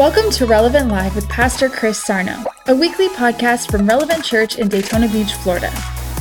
[0.00, 4.66] Welcome to Relevant Live with Pastor Chris Sarno, a weekly podcast from Relevant Church in
[4.66, 5.70] Daytona Beach, Florida.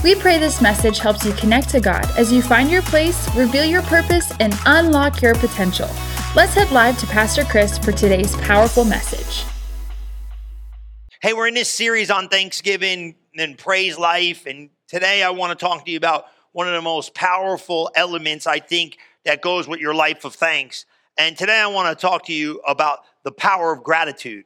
[0.04, 3.64] We pray this message helps you connect to God as you find your place, reveal
[3.64, 5.88] your purpose, and unlock your potential.
[6.36, 9.46] Let's head live to Pastor Chris for today's powerful message.
[11.22, 15.66] Hey, we're in this series on Thanksgiving and praise life, and today I want to
[15.66, 19.80] talk to you about one of the most powerful elements I think that goes with
[19.80, 20.86] your life of thanks.
[21.18, 24.46] And today I want to talk to you about the power of gratitude.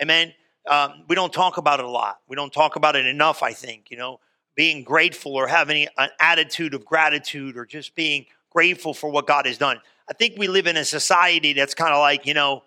[0.00, 0.32] Amen.
[0.68, 2.20] Um, we don't talk about it a lot.
[2.28, 4.20] We don't talk about it enough, I think, you know,
[4.54, 9.46] being grateful or having an attitude of gratitude or just being grateful for what God
[9.46, 9.80] has done.
[10.08, 12.62] I think we live in a society that's kind of like, you know,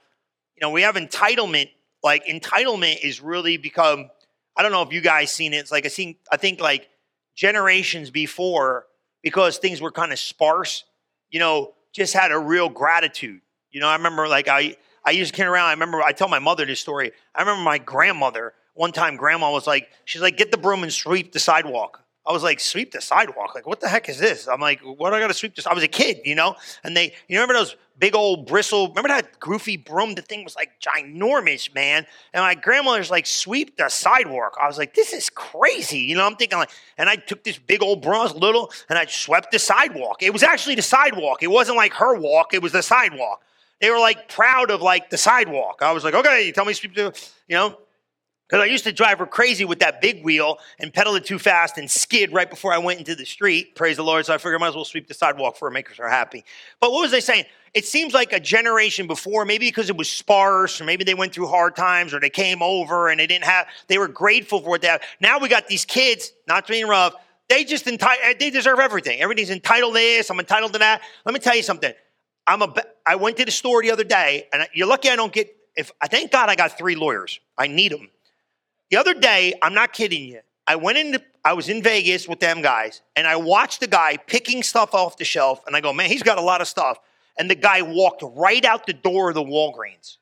[0.56, 1.70] you know, we have entitlement.
[2.04, 4.10] Like entitlement is really become,
[4.56, 5.58] I don't know if you guys seen it.
[5.58, 6.90] It's like I seen, I think like
[7.36, 8.88] generations before,
[9.22, 10.84] because things were kind of sparse,
[11.30, 13.42] you know, just had a real gratitude.
[13.72, 15.68] You know, I remember like I I used to carry around.
[15.68, 17.12] I remember I tell my mother this story.
[17.34, 19.16] I remember my grandmother one time.
[19.16, 22.02] Grandma was like, she's like, get the broom and sweep the sidewalk.
[22.28, 23.54] I was like, sweep the sidewalk?
[23.54, 24.48] Like, what the heck is this?
[24.48, 25.68] I'm like, what do I got to sweep this?
[25.68, 26.56] I was a kid, you know?
[26.84, 30.16] And they, you remember those big old bristle, remember that goofy broom?
[30.16, 32.08] The thing was like ginormous, man.
[32.34, 34.58] And my grandmother's like, sweep the sidewalk.
[34.60, 36.00] I was like, this is crazy.
[36.00, 39.06] You know, I'm thinking like, and I took this big old broom, little, and I
[39.06, 40.24] swept the sidewalk.
[40.24, 41.44] It was actually the sidewalk.
[41.44, 43.44] It wasn't like her walk, it was the sidewalk.
[43.82, 45.80] They were like proud of like the sidewalk.
[45.82, 47.12] I was like, okay, you tell me you
[47.50, 47.78] know,
[48.48, 51.40] because I used to drive her crazy with that big wheel and pedal it too
[51.40, 53.76] fast and skid right before I went into the street.
[53.76, 54.26] Praise the Lord.
[54.26, 56.46] So I figured I might as well sweep the sidewalk for her, make her happy.
[56.80, 57.46] But what was I saying?
[57.74, 61.34] It seems like a generation before, maybe because it was sparse, or maybe they went
[61.34, 64.70] through hard times, or they came over and they didn't have, they were grateful for
[64.70, 65.02] what they have.
[65.20, 67.16] Now we got these kids, not being rough,
[67.50, 69.20] they just entitled, they deserve everything.
[69.20, 71.02] Everything's entitled to this, I'm entitled to that.
[71.26, 71.94] Let me tell you something.
[72.48, 72.74] I'm a,
[73.06, 75.92] I went to the store the other day, and you're lucky I don't get, if,
[76.02, 77.40] I thank God I got three lawyers.
[77.58, 78.10] I need them
[78.92, 80.42] the other day, I'm not kidding you.
[80.68, 84.18] I went into, I was in Vegas with them guys, and I watched the guy
[84.18, 86.98] picking stuff off the shelf, and I go, man, he's got a lot of stuff.
[87.38, 90.18] And the guy walked right out the door of the Walgreens.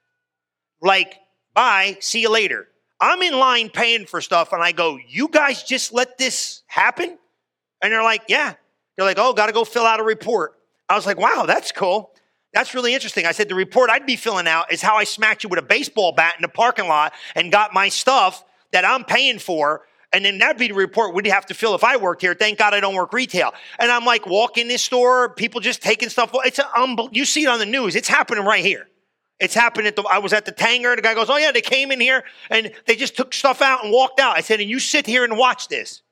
[0.82, 1.20] Like,
[1.54, 2.68] bye, see you later.
[3.00, 7.18] I'm in line paying for stuff, and I go, you guys just let this happen?
[7.82, 8.56] And they're like, yeah.
[8.96, 10.60] They're like, oh, got to go fill out a report.
[10.94, 12.14] I was like, wow, that's cool.
[12.54, 13.26] That's really interesting.
[13.26, 15.64] I said, the report I'd be filling out is how I smacked you with a
[15.64, 19.82] baseball bat in the parking lot and got my stuff that I'm paying for.
[20.14, 22.36] And then that'd be the report we'd have to fill if I worked here.
[22.36, 23.56] Thank God I don't work retail.
[23.80, 26.30] And I'm like, walk in this store, people just taking stuff.
[26.46, 27.96] It's a, um, you see it on the news.
[27.96, 28.88] It's happening right here.
[29.40, 30.96] It's happened at the, I was at the Tanger.
[30.96, 33.84] The guy goes, oh yeah, they came in here and they just took stuff out
[33.84, 34.38] and walked out.
[34.38, 36.04] I said, and you sit here and watch this.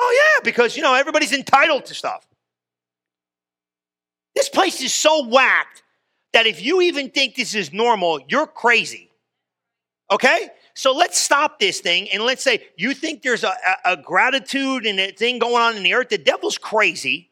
[0.00, 2.27] Oh yeah, because you know, everybody's entitled to stuff.
[4.68, 5.82] Is so whacked
[6.32, 9.10] that if you even think this is normal, you're crazy.
[10.10, 10.50] Okay?
[10.74, 13.48] So let's stop this thing and let's say you think there's a,
[13.84, 16.10] a, a gratitude and a thing going on in the earth.
[16.10, 17.30] The devil's crazy.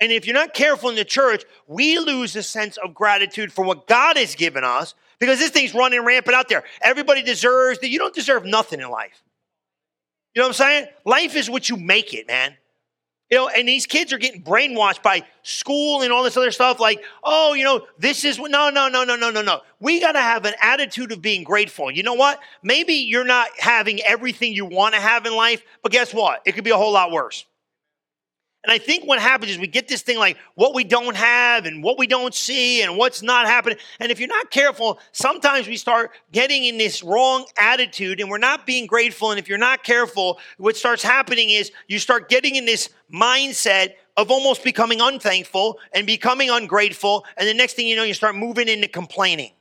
[0.00, 3.64] And if you're not careful in the church, we lose a sense of gratitude for
[3.64, 6.64] what God has given us because this thing's running rampant out there.
[6.80, 7.88] Everybody deserves that.
[7.88, 9.22] You don't deserve nothing in life.
[10.34, 10.86] You know what I'm saying?
[11.04, 12.56] Life is what you make it, man.
[13.32, 16.78] You know, and these kids are getting brainwashed by school and all this other stuff
[16.78, 19.62] like, oh, you know, this is no, no, no, no, no, no, no.
[19.80, 21.90] We got to have an attitude of being grateful.
[21.90, 22.40] You know what?
[22.62, 26.42] Maybe you're not having everything you want to have in life, but guess what?
[26.44, 27.46] It could be a whole lot worse.
[28.64, 31.66] And I think what happens is we get this thing like what we don't have
[31.66, 33.78] and what we don't see and what's not happening.
[33.98, 38.38] And if you're not careful, sometimes we start getting in this wrong attitude and we're
[38.38, 39.30] not being grateful.
[39.30, 43.94] And if you're not careful, what starts happening is you start getting in this mindset
[44.16, 47.24] of almost becoming unthankful and becoming ungrateful.
[47.36, 49.52] And the next thing you know, you start moving into complaining.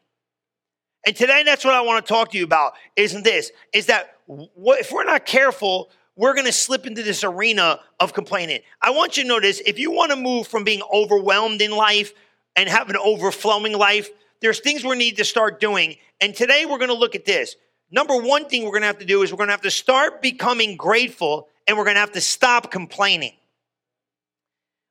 [1.08, 3.52] And today, that's what I want to talk to you about, isn't this?
[3.74, 8.60] Is that if we're not careful, we're going to slip into this arena of complaining.
[8.82, 12.14] I want you to notice if you want to move from being overwhelmed in life
[12.56, 14.10] and have an overflowing life,
[14.42, 15.96] there's things we need to start doing.
[16.20, 17.56] And today we're going to look at this.
[17.92, 19.72] Number one thing we're going to have to do is we're going to have to
[19.72, 23.34] start becoming grateful and we're going to have to stop complaining.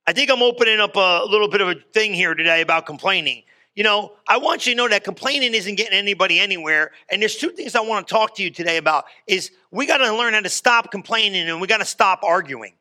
[0.06, 3.43] I think I'm opening up a little bit of a thing here today about complaining.
[3.76, 6.90] You know, I want you to know that complaining isn't getting anybody anywhere.
[7.11, 9.99] And there's two things I want to talk to you today about is we got
[9.99, 12.75] to learn how to stop complaining and we got to stop arguing.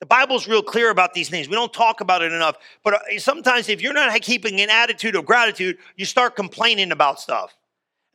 [0.00, 1.48] The Bible's real clear about these things.
[1.48, 2.56] We don't talk about it enough.
[2.84, 7.20] But uh, sometimes if you're not keeping an attitude of gratitude, you start complaining about
[7.20, 7.54] stuff.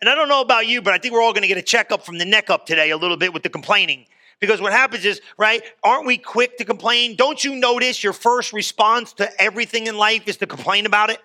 [0.02, 1.62] And I don't know about you, but I think we're all going to get a
[1.62, 4.06] checkup from the neck up today a little bit with the complaining.
[4.40, 7.16] Because what happens is, right, aren't we quick to complain?
[7.16, 11.20] Don't you notice your first response to everything in life is to complain about it?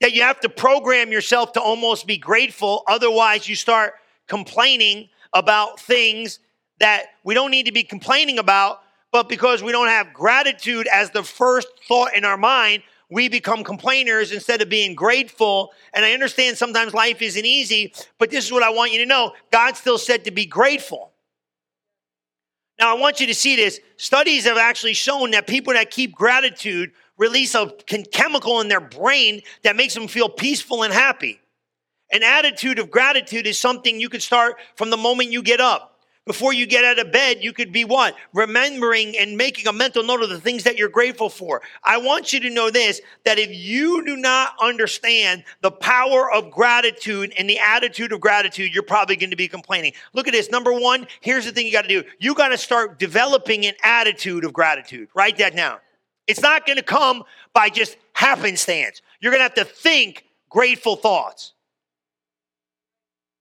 [0.00, 2.82] That you have to program yourself to almost be grateful.
[2.88, 3.94] Otherwise, you start
[4.26, 6.38] complaining about things
[6.78, 8.80] that we don't need to be complaining about,
[9.12, 13.64] but because we don't have gratitude as the first thought in our mind, we become
[13.64, 15.72] complainers instead of being grateful.
[15.92, 19.06] And I understand sometimes life isn't easy, but this is what I want you to
[19.06, 21.12] know God still said to be grateful.
[22.78, 23.78] Now, I want you to see this.
[23.98, 27.68] Studies have actually shown that people that keep gratitude release a
[28.10, 31.38] chemical in their brain that makes them feel peaceful and happy.
[32.10, 35.90] An attitude of gratitude is something you could start from the moment you get up.
[36.26, 38.14] Before you get out of bed, you could be what?
[38.34, 41.60] Remembering and making a mental note of the things that you're grateful for.
[41.82, 46.50] I want you to know this that if you do not understand the power of
[46.50, 49.92] gratitude and the attitude of gratitude, you're probably going to be complaining.
[50.12, 50.50] Look at this.
[50.50, 53.74] Number one, here's the thing you got to do you got to start developing an
[53.82, 55.08] attitude of gratitude.
[55.14, 55.78] Write that down.
[56.30, 59.02] It's not going to come by just happenstance.
[59.20, 61.52] You're going to have to think grateful thoughts.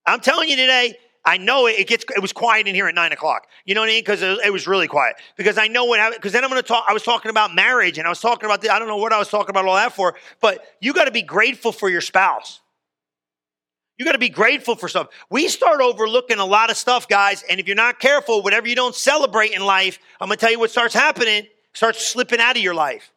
[0.05, 0.95] I'm telling you today,
[1.25, 3.47] I know it, it, gets it was quiet in here at nine o'clock.
[3.65, 4.01] You know what I mean?
[4.01, 5.17] Because it, it, was really quiet.
[5.37, 6.85] Because I know what because then I'm going to talk.
[6.89, 9.13] I was talking about marriage and I was talking about the I don't know what
[9.13, 10.15] I was talking about all that for.
[10.41, 12.61] But you got to be grateful for your spouse.
[13.99, 15.09] You got to be grateful for stuff.
[15.29, 17.43] We start overlooking a lot of stuff, guys.
[17.49, 20.51] And if you're not careful, whatever you don't celebrate in life, I'm going to tell
[20.51, 21.45] you what starts happening.
[21.73, 23.11] Starts slipping out of your life.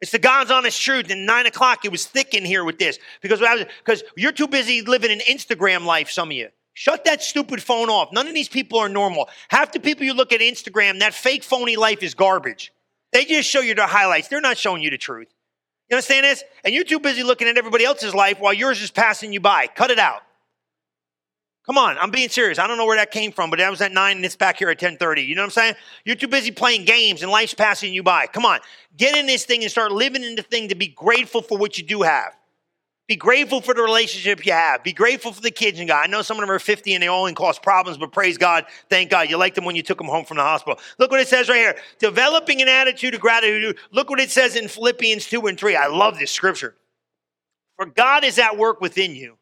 [0.00, 1.10] It's the God's honest truth.
[1.10, 4.82] And nine o'clock, it was thick in here with this because because you're too busy
[4.82, 6.10] living an Instagram life.
[6.10, 6.48] Some of you.
[6.74, 8.12] Shut that stupid phone off.
[8.12, 9.28] None of these people are normal.
[9.48, 12.72] Half the people you look at Instagram, that fake phony life is garbage.
[13.12, 14.28] They just show you the highlights.
[14.28, 15.28] They're not showing you the truth.
[15.90, 16.42] You understand this?
[16.64, 19.66] And you're too busy looking at everybody else's life while yours is passing you by.
[19.66, 20.22] Cut it out.
[21.72, 22.58] Come on, I'm being serious.
[22.58, 24.58] I don't know where that came from, but that was at 9 and it's back
[24.58, 25.22] here at 10:30.
[25.26, 25.74] You know what I'm saying?
[26.04, 28.26] You're too busy playing games and life's passing you by.
[28.26, 28.60] Come on.
[28.98, 31.78] Get in this thing and start living in the thing to be grateful for what
[31.78, 32.36] you do have.
[33.08, 34.84] Be grateful for the relationship you have.
[34.84, 36.04] Be grateful for the kids you got.
[36.04, 38.66] I know some of them are 50 and they only cause problems, but praise God,
[38.90, 39.30] thank God.
[39.30, 40.78] You liked them when you took them home from the hospital.
[40.98, 41.76] Look what it says right here.
[41.98, 43.78] Developing an attitude of gratitude.
[43.92, 45.74] Look what it says in Philippians 2 and 3.
[45.74, 46.76] I love this scripture.
[47.76, 49.38] For God is at work within you.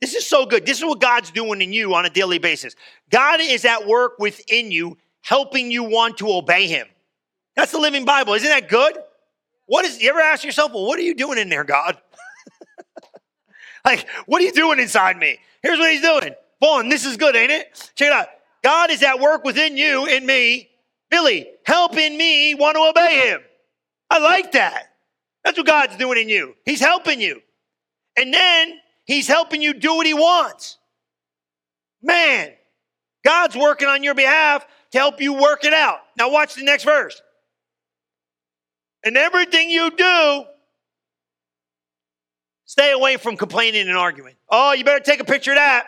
[0.00, 0.66] This is so good.
[0.66, 2.74] This is what God's doing in you on a daily basis.
[3.10, 6.86] God is at work within you, helping you want to obey Him.
[7.54, 8.34] That's the living Bible.
[8.34, 8.98] Isn't that good?
[9.66, 11.96] What is, you ever ask yourself, well, what are you doing in there, God?
[13.84, 15.38] Like, what are you doing inside me?
[15.62, 16.34] Here's what he's doing.
[16.60, 17.92] Vaughn, this is good, ain't it?
[17.94, 18.26] Check it out.
[18.64, 20.68] God is at work within you and me.
[21.08, 23.42] Billy, helping me want to obey him.
[24.10, 24.92] I like that.
[25.44, 26.56] That's what God's doing in you.
[26.64, 27.40] He's helping you.
[28.16, 30.78] And then he's helping you do what he wants.
[32.02, 32.52] Man,
[33.24, 36.00] God's working on your behalf to help you work it out.
[36.18, 37.20] Now, watch the next verse.
[39.02, 40.44] And everything you do,
[42.66, 44.34] Stay away from complaining and arguing.
[44.50, 45.86] Oh, you better take a picture of that.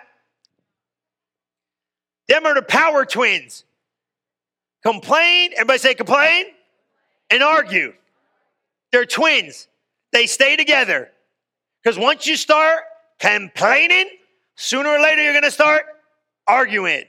[2.28, 3.64] Them are the power twins.
[4.84, 6.46] Complain, everybody say complain,
[7.30, 7.94] and argue.
[8.92, 9.66] They're twins.
[10.12, 11.10] They stay together.
[11.82, 12.84] Because once you start
[13.18, 14.08] complaining,
[14.54, 15.82] sooner or later you're going to start
[16.46, 17.04] arguing.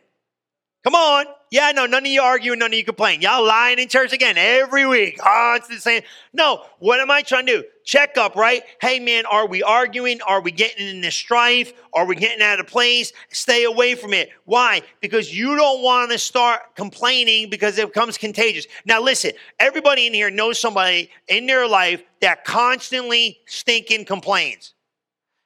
[0.83, 1.25] Come on.
[1.51, 3.21] Yeah, no, none of you argue none of you complain.
[3.21, 5.19] Y'all lying in church again every week.
[5.25, 6.03] Oh, it's the same.
[6.31, 7.63] No, what am I trying to do?
[7.83, 8.61] Check up, right?
[8.79, 10.21] Hey, man, are we arguing?
[10.21, 11.73] Are we getting in the strife?
[11.91, 13.11] Are we getting out of place?
[13.29, 14.29] Stay away from it.
[14.45, 14.83] Why?
[15.01, 18.67] Because you don't want to start complaining because it becomes contagious.
[18.85, 24.75] Now, listen, everybody in here knows somebody in their life that constantly stinking complains.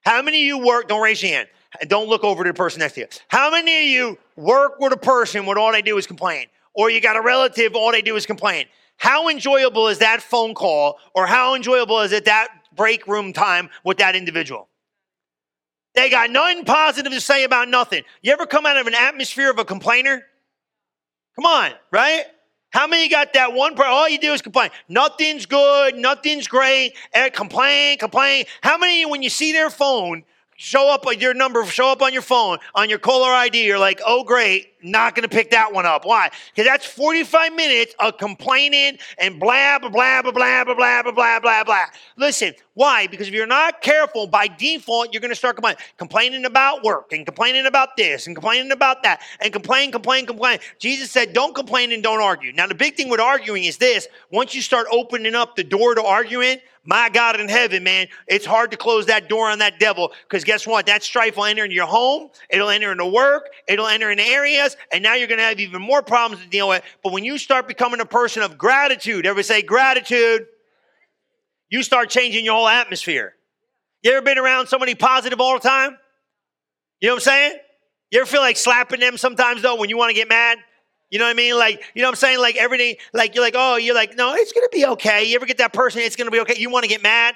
[0.04, 0.88] How many of you work?
[0.88, 1.48] Don't raise your hand
[1.80, 3.08] and don't look over to the person next to you.
[3.28, 6.48] How many of you work with a person when all they do is complain?
[6.74, 8.66] Or you got a relative, all they do is complain?
[8.98, 13.70] How enjoyable is that phone call or how enjoyable is it that break room time
[13.84, 14.70] with that individual?
[15.96, 18.04] They got nothing positive to say about nothing.
[18.22, 20.24] You ever come out of an atmosphere of a complainer?
[21.36, 22.26] Come on, right?
[22.74, 23.88] How many got that one part?
[23.88, 24.72] All you do is complain.
[24.90, 28.46] Nothing's good, nothing's great, and complain, complain.
[28.62, 30.24] How many, when you see their phone,
[30.56, 34.02] show up your number, show up on your phone, on your caller ID, you're like,
[34.06, 36.06] oh, great, not going to pick that one up.
[36.06, 36.30] Why?
[36.54, 41.40] Because that's 45 minutes of complaining and blah, blah, blah, blah, blah, blah, blah, blah,
[41.40, 41.86] blah, blah.
[42.18, 43.08] Listen, why?
[43.08, 47.12] Because if you're not careful, by default, you're going to start complaining, complaining about work
[47.12, 50.60] and complaining about this and complaining about that and complain, complain, complain.
[50.80, 52.52] Jesus said, don't complain and don't argue.
[52.52, 55.96] Now, the big thing with arguing is this once you start opening up the door
[55.96, 59.80] to arguing, my God in heaven, man, it's hard to close that door on that
[59.80, 60.86] devil because guess what?
[60.88, 64.76] That strife will enter in your home, it'll enter into work, it'll enter in areas,
[64.92, 66.84] and now you're going to have even more problems to deal with.
[67.04, 70.48] But when you start becoming a person of gratitude, everybody say gratitude
[71.74, 73.34] you start changing your whole atmosphere.
[74.04, 75.98] You ever been around somebody positive all the time?
[77.00, 77.60] You know what I'm saying?
[78.12, 80.60] You ever feel like slapping them sometimes though when you want to get mad?
[81.14, 81.56] You know what I mean?
[81.56, 82.40] Like, you know what I'm saying?
[82.40, 85.26] Like everything, like you're like, oh, you're like, no, it's gonna be okay.
[85.26, 86.56] You ever get that person, it's gonna be okay.
[86.58, 87.36] You want to get mad?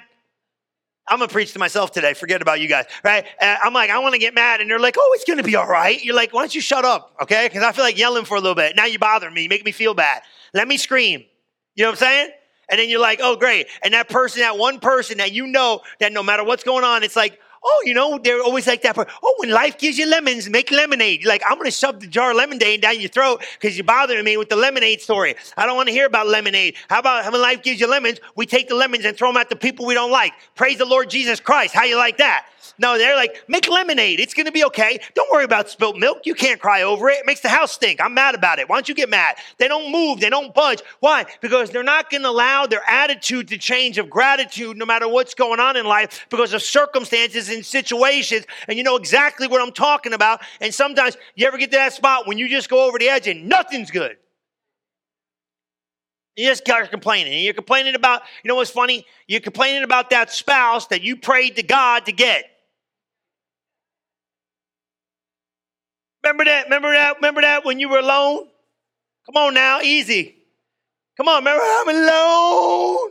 [1.06, 2.12] I'm gonna preach to myself today.
[2.12, 3.24] Forget about you guys, right?
[3.40, 5.54] Uh, I'm like, I want to get mad, and they're like, oh, it's gonna be
[5.54, 6.02] all right.
[6.02, 7.46] You're like, why don't you shut up, okay?
[7.46, 8.74] Because I feel like yelling for a little bit.
[8.74, 10.22] Now you bother me, make me feel bad.
[10.54, 11.24] Let me scream.
[11.76, 12.30] You know what I'm saying?
[12.70, 13.68] And then you're like, oh, great.
[13.84, 17.04] And that person, that one person that you know that no matter what's going on,
[17.04, 18.96] it's like, Oh, you know, they're always like that.
[19.22, 21.22] Oh, when life gives you lemons, make lemonade.
[21.22, 23.84] You're like, I'm going to shove the jar of lemonade down your throat because you're
[23.84, 25.34] bothering me with the lemonade story.
[25.56, 26.76] I don't want to hear about lemonade.
[26.88, 29.48] How about when life gives you lemons, we take the lemons and throw them at
[29.48, 30.32] the people we don't like?
[30.54, 31.74] Praise the Lord Jesus Christ.
[31.74, 32.46] How you like that?
[32.78, 34.20] No, they're like, make lemonade.
[34.20, 34.98] It's going to be okay.
[35.14, 36.26] Don't worry about spilt milk.
[36.26, 37.20] You can't cry over it.
[37.20, 38.00] It makes the house stink.
[38.00, 38.68] I'm mad about it.
[38.68, 39.36] Why don't you get mad?
[39.58, 40.20] They don't move.
[40.20, 40.82] They don't budge.
[41.00, 41.26] Why?
[41.40, 45.34] Because they're not going to allow their attitude to change of gratitude no matter what's
[45.34, 48.46] going on in life because of circumstances and situations.
[48.68, 50.40] And you know exactly what I'm talking about.
[50.60, 53.28] And sometimes you ever get to that spot when you just go over the edge
[53.28, 54.16] and nothing's good.
[56.36, 57.32] You just start complaining.
[57.32, 59.04] And you're complaining about, you know what's funny?
[59.26, 62.44] You're complaining about that spouse that you prayed to God to get.
[66.28, 66.64] Remember that?
[66.64, 67.16] Remember that?
[67.16, 68.48] Remember that when you were alone?
[69.24, 70.36] Come on now, easy.
[71.16, 73.10] Come on, remember I'm alone.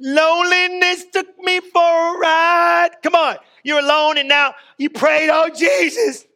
[0.00, 1.80] Loneliness took me for
[2.16, 2.90] a ride.
[3.02, 6.26] Come on, you're alone and now you prayed, oh Jesus,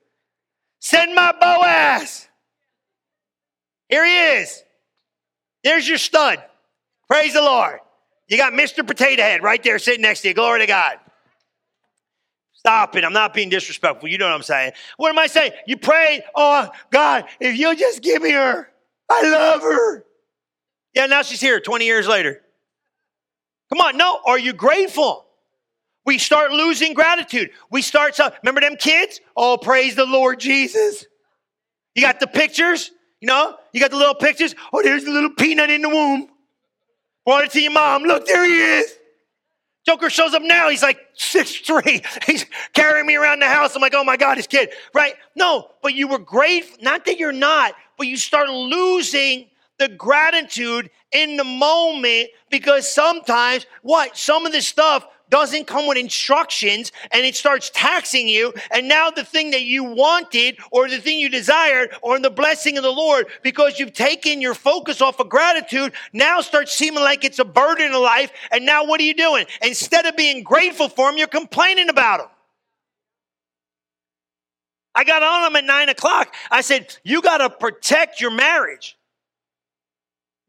[0.81, 2.29] send my Boaz.
[3.91, 4.63] Here he is.
[5.65, 6.43] There's your stud.
[7.09, 7.81] Praise the Lord.
[8.29, 8.87] You got Mr.
[8.87, 10.35] Potato Head right there sitting next to you.
[10.35, 10.97] Glory to God.
[12.59, 13.05] Stop it.
[13.05, 14.09] I'm not being disrespectful.
[14.09, 14.73] You know what I'm saying.
[14.97, 15.53] What am I saying?
[15.67, 18.69] You pray, oh, God, if you'll just give me her,
[19.09, 20.05] I love her.
[20.93, 22.43] Yeah, now she's here 20 years later.
[23.73, 25.27] Come on, no, are you grateful?
[26.05, 27.51] We start losing gratitude.
[27.71, 29.21] We start, so, remember them kids?
[29.37, 31.07] Oh, praise the Lord Jesus.
[31.95, 33.57] You got the pictures, you know?
[33.73, 34.57] You got the little pictures.
[34.73, 36.29] Oh, there's the little peanut in the womb.
[37.25, 38.03] Brought it to your mom.
[38.03, 38.98] Look, there he is.
[39.89, 40.69] Joker shows up now.
[40.69, 42.03] He's like six three.
[42.27, 43.75] He's carrying me around the house.
[43.75, 45.15] I'm like, oh my God, his kid, right?
[45.35, 46.77] No, but you were grateful.
[46.83, 49.47] Not that you're not, but you start losing
[49.79, 54.15] the gratitude in the moment because sometimes what?
[54.15, 58.53] Some of this stuff doesn't come with instructions and it starts taxing you.
[58.71, 62.77] And now the thing that you wanted or the thing you desired or the blessing
[62.77, 67.25] of the Lord, because you've taken your focus off of gratitude, now starts seeming like
[67.25, 68.31] it's a burden in life.
[68.51, 69.47] And now what are you doing?
[69.63, 72.29] Instead of being grateful for them, you're complaining about them.
[74.95, 76.35] I got on them at nine o'clock.
[76.51, 78.98] I said, You got to protect your marriage.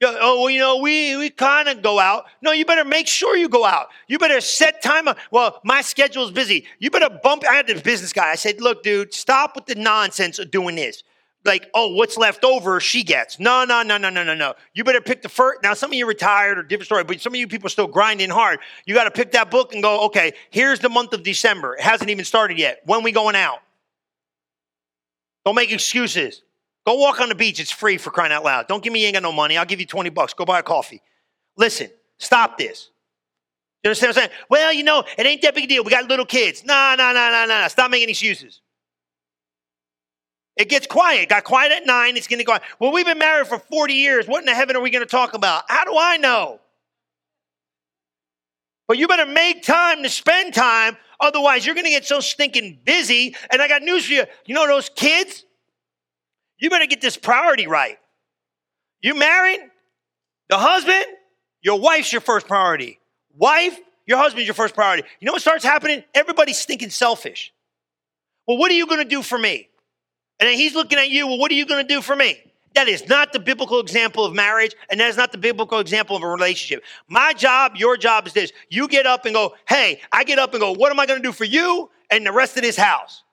[0.02, 2.26] Oh, well, you know, we, we kind of go out.
[2.42, 3.88] No, you better make sure you go out.
[4.08, 5.08] You better set time.
[5.30, 6.66] Well, my schedule is busy.
[6.80, 7.44] You better bump.
[7.50, 8.30] I had this business guy.
[8.30, 11.04] I said, look, dude, stop with the nonsense of doing this.
[11.46, 13.40] Like, oh, what's left over, she gets.
[13.40, 14.54] No, no, no, no, no, no, no.
[14.74, 15.64] You better pick the first.
[15.64, 17.88] Now, some of you retired or different story, but some of you people are still
[17.88, 18.60] grinding hard.
[18.86, 21.76] You got to pick that book and go, okay, here's the month of December.
[21.76, 22.82] It hasn't even started yet.
[22.86, 23.60] When we going out?
[25.46, 26.42] Don't make excuses.
[26.90, 27.60] Go walk on the beach.
[27.60, 28.68] It's free for crying out loud.
[28.68, 29.56] Don't give me, you ain't got no money.
[29.56, 30.34] I'll give you 20 bucks.
[30.34, 31.04] Go buy a coffee.
[31.56, 32.90] Listen, stop this.
[33.84, 34.40] You understand what I'm saying?
[34.50, 35.84] Well, you know, it ain't that big a deal.
[35.84, 36.66] We got little kids.
[36.66, 37.68] No, no, no, no, no.
[37.68, 38.62] Stop making excuses.
[40.58, 41.30] It gets quiet.
[41.30, 42.18] Got quiet at nine.
[42.18, 42.54] It's going to go.
[42.54, 42.60] on.
[42.80, 44.26] Well, we've been married for 40 years.
[44.26, 45.66] What in the heaven are we going to talk about?
[45.70, 46.60] How do I know?
[48.88, 50.98] But you better make time to spend time.
[51.20, 53.36] Otherwise, you're going to get so stinking busy.
[53.52, 54.24] And I got news for you.
[54.48, 55.46] You know those kids?
[56.60, 57.98] You better get this priority right.
[59.02, 59.60] You married?
[60.50, 61.06] The husband?
[61.62, 63.00] Your wife's your first priority.
[63.36, 63.80] Wife?
[64.06, 65.04] Your husband's your first priority.
[65.20, 66.04] You know what starts happening?
[66.14, 67.54] Everybody's stinking selfish.
[68.48, 69.70] Well, what are you going to do for me?
[70.40, 71.28] And then he's looking at you.
[71.28, 72.40] Well, what are you going to do for me?
[72.76, 76.16] That is not the biblical example of marriage, and that is not the biblical example
[76.16, 76.84] of a relationship.
[77.08, 78.52] My job, your job is this.
[78.70, 81.22] You get up and go, hey, I get up and go, what am I going
[81.22, 83.24] to do for you and the rest of this house?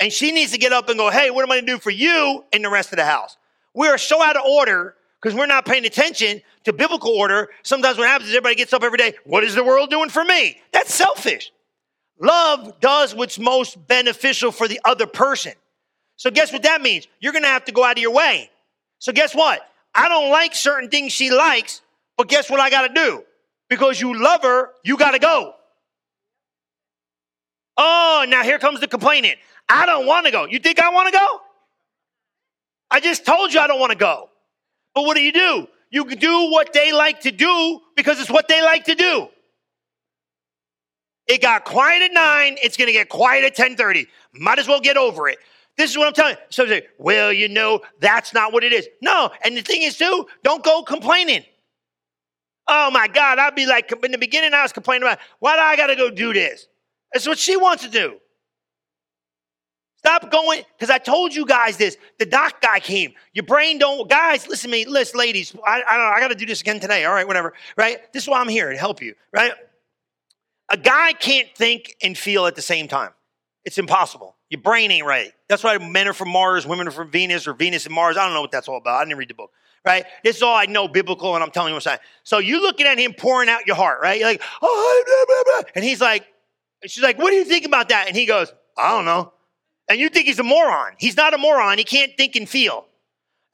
[0.00, 1.78] And she needs to get up and go, hey, what am I going to do
[1.78, 3.36] for you and the rest of the house?
[3.74, 7.48] We are so out of order because we're not paying attention to biblical order.
[7.62, 9.14] Sometimes what happens is everybody gets up every day.
[9.24, 10.60] What is the world doing for me?
[10.72, 11.52] That's selfish.
[12.20, 15.52] Love does what's most beneficial for the other person.
[16.16, 17.06] So, guess what that means?
[17.20, 18.50] You're going to have to go out of your way.
[18.98, 19.60] So, guess what?
[19.94, 21.80] I don't like certain things she likes,
[22.16, 23.24] but guess what I got to do?
[23.68, 25.54] Because you love her, you got to go.
[27.76, 29.36] Oh, now here comes the complaining.
[29.68, 30.46] I don't want to go.
[30.46, 31.40] You think I want to go?
[32.90, 34.30] I just told you I don't want to go.
[34.94, 35.68] But what do you do?
[35.90, 39.28] You do what they like to do because it's what they like to do.
[41.26, 42.56] It got quiet at nine.
[42.62, 44.06] It's going to get quiet at ten thirty.
[44.32, 45.38] Might as well get over it.
[45.76, 46.40] This is what I'm telling you.
[46.50, 48.88] So say, well, you know, that's not what it is.
[49.00, 51.44] No, and the thing is, too, don't go complaining.
[52.66, 55.62] Oh my God, I'd be like, in the beginning, I was complaining about, why do
[55.62, 56.66] I got to go do this?
[57.12, 58.16] That's what she wants to do.
[59.98, 61.96] Stop going, because I told you guys this.
[62.18, 63.14] The doc guy came.
[63.32, 65.54] Your brain don't, guys, listen to me, listen, ladies.
[65.66, 67.04] I, I don't know, I got to do this again today.
[67.04, 68.12] All right, whatever, right?
[68.12, 69.52] This is why I'm here to help you, right?
[70.68, 73.10] A guy can't think and feel at the same time.
[73.64, 74.36] It's impossible.
[74.50, 75.32] Your brain ain't right.
[75.48, 78.16] That's why men are from Mars, women are from Venus, or Venus and Mars.
[78.16, 79.00] I don't know what that's all about.
[79.00, 79.50] I didn't read the book,
[79.84, 80.04] right?
[80.22, 81.98] This is all I know biblical, and I'm telling you what I'm saying.
[82.22, 84.18] So you're looking at him pouring out your heart, right?
[84.18, 85.70] You're like, oh, blah, blah, blah.
[85.74, 86.24] and he's like,
[86.86, 88.06] she's like, what do you think about that?
[88.06, 89.32] And he goes, I don't know.
[89.88, 90.92] And you think he's a moron.
[90.98, 91.78] He's not a moron.
[91.78, 92.86] He can't think and feel.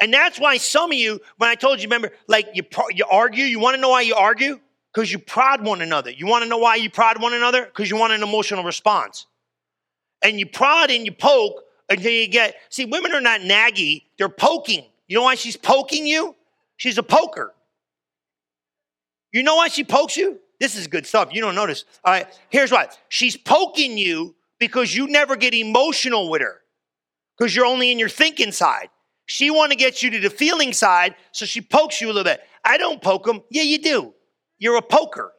[0.00, 3.44] And that's why some of you, when I told you, remember, like you, you argue,
[3.44, 4.58] you want to know why you argue?
[4.92, 6.10] Because you prod one another.
[6.10, 7.64] You want to know why you prod one another?
[7.64, 9.26] Because you want an emotional response.
[10.22, 14.28] And you prod and you poke until you get, see, women are not naggy, they're
[14.28, 14.84] poking.
[15.06, 16.34] You know why she's poking you?
[16.76, 17.54] She's a poker.
[19.32, 20.38] You know why she pokes you?
[20.60, 21.28] This is good stuff.
[21.32, 21.84] You don't notice.
[22.04, 22.88] All right, here's why.
[23.08, 26.60] She's poking you because you never get emotional with her
[27.36, 28.88] because you're only in your thinking side.
[29.26, 32.24] She want to get you to the feeling side, so she pokes you a little
[32.24, 32.40] bit.
[32.64, 33.42] I don't poke him.
[33.50, 34.14] Yeah, you do.
[34.58, 35.32] You're a poker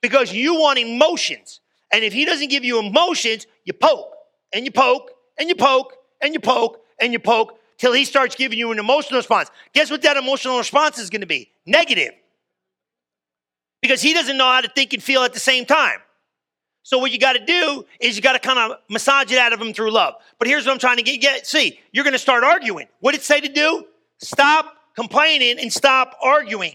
[0.00, 1.60] because you want emotions.
[1.92, 4.14] And if he doesn't give you emotions, you poke
[4.52, 8.36] and you poke and you poke and you poke and you poke till he starts
[8.36, 9.50] giving you an emotional response.
[9.74, 11.50] Guess what that emotional response is going to be?
[11.66, 12.12] Negative.
[13.80, 15.98] Because he doesn't know how to think and feel at the same time.
[16.82, 19.52] So what you got to do is you got to kind of massage it out
[19.52, 20.14] of him through love.
[20.38, 21.20] But here's what I'm trying to get.
[21.20, 22.88] get see, you're going to start arguing.
[23.00, 23.86] What did it say to do?
[24.18, 26.74] Stop complaining and stop arguing.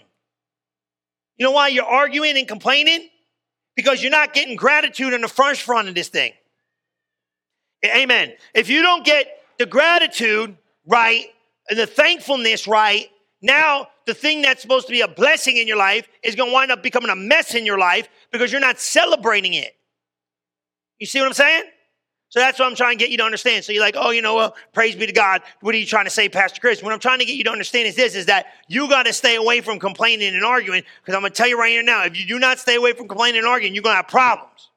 [1.37, 3.09] You know why you're arguing and complaining?
[3.75, 6.33] Because you're not getting gratitude in the first front of this thing.
[7.85, 8.33] Amen.
[8.55, 9.27] If you don't get
[9.59, 11.25] the gratitude right
[11.69, 13.07] and the thankfulness right,
[13.41, 16.53] now the thing that's supposed to be a blessing in your life is going to
[16.53, 19.76] wind up becoming a mess in your life because you're not celebrating it.
[20.99, 21.63] You see what I'm saying?
[22.29, 23.63] So that's what I'm trying to get you to understand.
[23.63, 25.41] So you're like, oh, you know, well, praise be to God.
[25.61, 26.83] What are you trying to say, Pastor Chris?
[26.83, 29.13] What I'm trying to get you to understand is this, is that you got to
[29.13, 32.03] stay away from complaining and arguing because I'm going to tell you right here now,
[32.03, 34.71] if you do not stay away from complaining and arguing, you're going to have problems.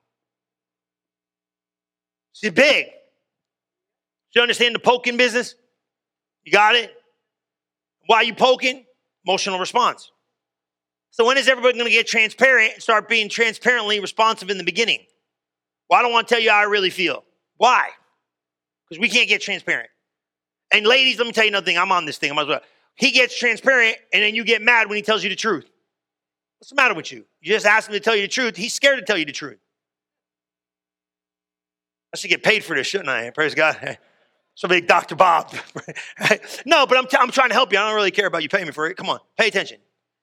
[2.40, 2.86] It's big.
[2.86, 5.56] Do you understand the poking business?
[6.44, 6.94] You got it?
[8.06, 8.86] Why you poking?
[9.26, 10.12] Emotional response.
[11.10, 14.64] So when is everybody going to get transparent and start being transparently responsive in the
[14.64, 15.00] beginning?
[15.90, 17.24] Well, I don't want to tell you how I really feel.
[17.56, 17.88] Why?
[18.88, 19.90] Because we can't get transparent.
[20.72, 21.76] And ladies, let me tell you another thing.
[21.76, 22.30] I'm on this thing.
[22.30, 22.60] I might as well.
[22.94, 25.68] He gets transparent, and then you get mad when he tells you the truth.
[26.58, 27.24] What's the matter with you?
[27.40, 28.56] You just ask him to tell you the truth.
[28.56, 29.58] He's scared to tell you the truth.
[32.14, 33.30] I should get paid for this, shouldn't I?
[33.30, 33.98] Praise God.
[34.54, 35.16] Somebody, Dr.
[35.16, 35.52] Bob.
[36.66, 37.78] no, but I'm, t- I'm trying to help you.
[37.78, 38.96] I don't really care about you paying me for it.
[38.96, 39.78] Come on, pay attention.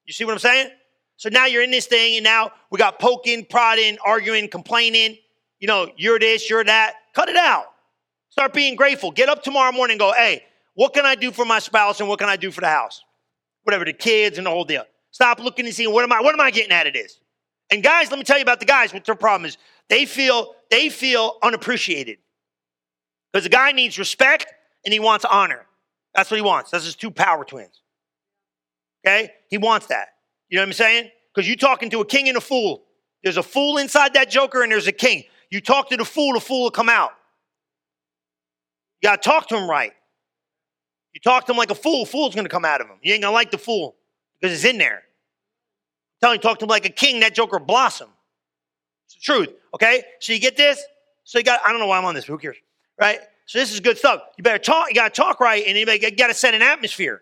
[0.06, 0.70] You see what I'm saying?
[1.18, 5.18] So now you're in this thing, and now we got poking, prodding, arguing, complaining
[5.60, 6.96] you know, you're this, you're that.
[7.14, 7.66] Cut it out.
[8.30, 9.12] Start being grateful.
[9.12, 10.44] Get up tomorrow morning and go, hey,
[10.76, 13.04] what can I do for my spouse and what can I do for the house?
[13.64, 14.84] Whatever, the kids and the whole deal.
[15.12, 17.20] Stop looking and seeing what am I, what am I getting out of this?
[17.72, 19.58] And guys, let me tell you about the guys, what their problem is.
[19.90, 22.20] They feel, they feel unappreciated.
[23.34, 24.48] Because the guy needs respect
[24.86, 25.66] and he wants honor.
[26.14, 26.72] That's what he wants.
[26.72, 27.82] That's his two power twins.
[29.06, 29.32] Okay?
[29.50, 30.10] He wants that.
[30.50, 31.10] You know what I'm saying?
[31.34, 32.84] Because you're talking to a king and a fool.
[33.24, 35.24] There's a fool inside that joker and there's a king.
[35.50, 37.12] You talk to the fool, the fool will come out.
[39.02, 39.94] You got to talk to him right.
[41.14, 42.98] You talk to him like a fool, fool's to come out of him.
[43.02, 43.96] You ain't to like the fool
[44.40, 45.04] because it's in there.
[46.22, 48.10] Tell him, talk to him like a king, that joker blossom.
[49.06, 50.04] It's the truth, okay?
[50.20, 50.84] So you get this?
[51.24, 52.58] So you got, I don't know why I'm on this, who cares,
[53.00, 53.20] right?
[53.46, 54.22] So this is good stuff.
[54.38, 57.22] You better talk, you got to talk right, and you got to set an atmosphere.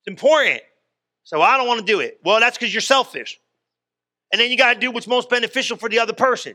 [0.00, 0.62] It's important.
[1.24, 2.18] So I don't want to do it.
[2.24, 3.38] Well, that's because you're selfish.
[4.32, 6.54] And then you got to do what's most beneficial for the other person.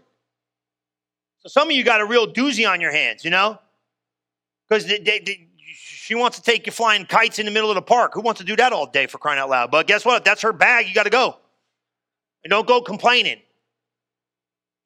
[1.45, 3.60] So some of you got a real doozy on your hands, you know?
[4.67, 4.91] Because
[5.75, 8.15] she wants to take you flying kites in the middle of the park.
[8.15, 9.69] Who wants to do that all day for crying out loud?
[9.69, 10.25] But guess what?
[10.25, 10.88] That's her bag.
[10.88, 11.38] You got to go.
[12.43, 13.38] And don't go complaining.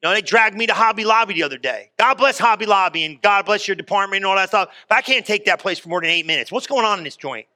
[0.02, 1.92] You know, they dragged me to Hobby Lobby the other day.
[1.98, 4.70] God bless Hobby Lobby and God bless your department and all that stuff.
[4.90, 6.52] But I can't take that place for more than eight minutes.
[6.52, 7.48] What's going on in this joint?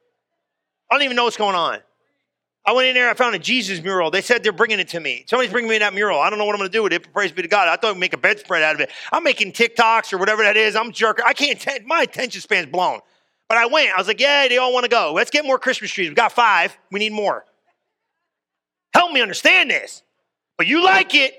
[0.89, 1.79] I don't even know what's going on.
[2.65, 4.09] I went in there, I found a Jesus mural.
[4.09, 5.25] They said they're bringing it to me.
[5.27, 6.21] Somebody's bringing me that mural.
[6.21, 7.11] I don't know what I'm going to do with it.
[7.11, 7.67] Praise be to God.
[7.67, 8.89] I thought I'd make a bedspread out of it.
[9.11, 10.75] I'm making TikToks or whatever that is.
[10.75, 11.25] I'm jerking.
[11.27, 13.01] I can't, t- my attention span's blown.
[13.49, 13.91] But I went.
[13.93, 15.11] I was like, yeah, they all want to go.
[15.13, 16.07] Let's get more Christmas trees.
[16.07, 16.77] We got five.
[16.89, 17.43] We need more.
[18.93, 20.01] Help me understand this.
[20.57, 21.35] But you like it.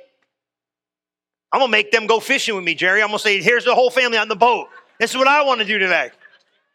[1.52, 3.00] I'm going to make them go fishing with me, Jerry.
[3.00, 4.68] I'm going to say, here's the whole family on the boat.
[5.00, 6.10] This is what I want to do today.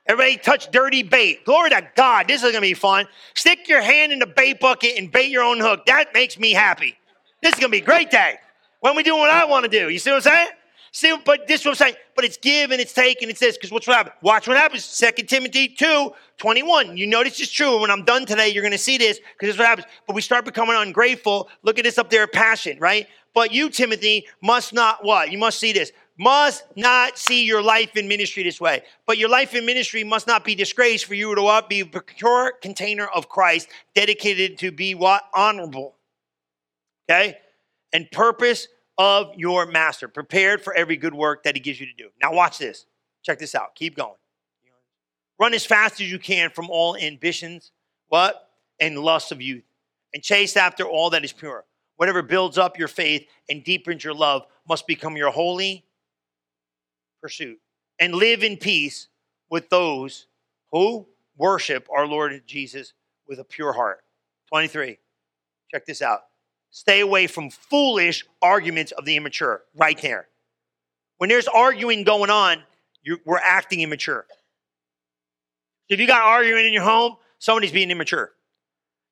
[0.10, 1.46] Everybody touch dirty bait.
[1.46, 2.28] Glory to God.
[2.28, 3.06] This is to be fun.
[3.36, 5.86] Stick your hand in the bait bucket and bait your own hook.
[5.86, 6.98] That makes me happy.
[7.44, 8.38] This is to be a great day.
[8.80, 9.90] When we doing what I want to do.
[9.90, 10.48] You see what I'm saying?
[10.92, 11.94] See, but this is what I'm saying.
[12.16, 13.56] But it's give and it's take and it's this.
[13.56, 14.16] Because what's what happens?
[14.24, 14.84] Watch what happens.
[14.84, 16.98] Second Timothy 2, 21.
[16.98, 17.80] You know this is true.
[17.80, 19.88] When I'm done today, you're going to see this because this is what happens.
[20.08, 21.50] But we start becoming ungrateful.
[21.62, 23.06] Look at this up there, passion, right?
[23.36, 25.32] But you, Timothy, must not what?
[25.32, 25.92] You must see this.
[26.20, 28.84] Must not see your life in ministry this way.
[29.08, 31.70] But your life in ministry must not be disgraced for you to what?
[31.70, 35.24] Be a pure container of Christ, dedicated to be what?
[35.34, 35.96] Honorable.
[37.10, 37.38] Okay?
[37.94, 41.94] And purpose of your master, prepared for every good work that he gives you to
[41.94, 42.10] do.
[42.22, 42.86] Now, watch this.
[43.24, 43.74] Check this out.
[43.76, 44.16] Keep going.
[45.40, 47.72] Run as fast as you can from all ambitions,
[48.10, 48.50] what?
[48.82, 49.64] And lusts of youth.
[50.14, 51.64] And chase after all that is pure.
[51.96, 55.86] Whatever builds up your faith and deepens your love must become your holy
[57.22, 57.60] pursuit.
[58.00, 59.08] And live in peace
[59.50, 60.28] with those
[60.72, 62.94] who worship our Lord Jesus
[63.28, 64.00] with a pure heart.
[64.50, 64.98] 23.
[65.72, 66.22] Check this out.
[66.72, 70.28] Stay away from foolish arguments of the immature, right there.
[71.18, 72.64] When there's arguing going on,
[73.26, 74.26] we're acting immature.
[75.90, 78.32] If you got arguing in your home, somebody's being immature.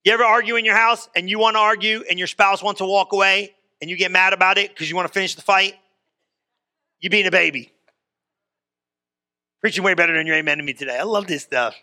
[0.04, 2.80] You ever argue in your house and you want to argue and your spouse wants
[2.80, 5.42] to walk away and you get mad about it because you want to finish the
[5.42, 5.74] fight?
[7.00, 7.72] You being a baby.
[9.68, 10.98] Preaching way better than your amen to me today.
[10.98, 11.76] I love this stuff.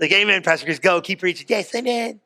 [0.00, 1.46] Like, amen, Pastor Chris, go, keep preaching.
[1.48, 2.18] Yes, amen.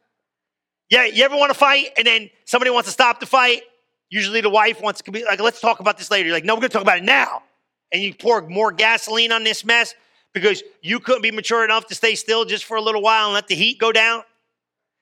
[0.88, 3.61] Yeah, you ever want to fight and then somebody wants to stop the fight?
[4.09, 6.29] Usually the wife wants to be like, let's talk about this later.
[6.29, 7.42] You're like, no, we're going to talk about it now.
[7.92, 9.94] And you pour more gasoline on this mess
[10.33, 13.35] because you couldn't be mature enough to stay still just for a little while and
[13.35, 14.22] let the heat go down.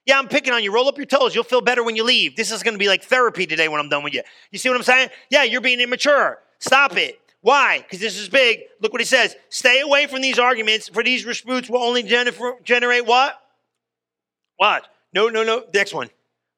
[0.07, 0.75] Yeah, I'm picking on you.
[0.75, 1.37] Roll up your toes.
[1.37, 2.35] You'll feel better when you leave.
[2.35, 4.23] This is going to be like therapy today when I'm done with you.
[4.51, 5.11] You see what I'm saying?
[5.31, 6.40] Yeah, you're being immature.
[6.59, 7.19] Stop it.
[7.42, 7.79] Why?
[7.79, 8.61] Because this is big.
[8.81, 9.35] Look what he says.
[9.48, 13.40] Stay away from these arguments, for these disputes will only generate what?
[14.57, 14.87] What?
[15.14, 15.64] No, no, no.
[15.72, 16.11] Next one.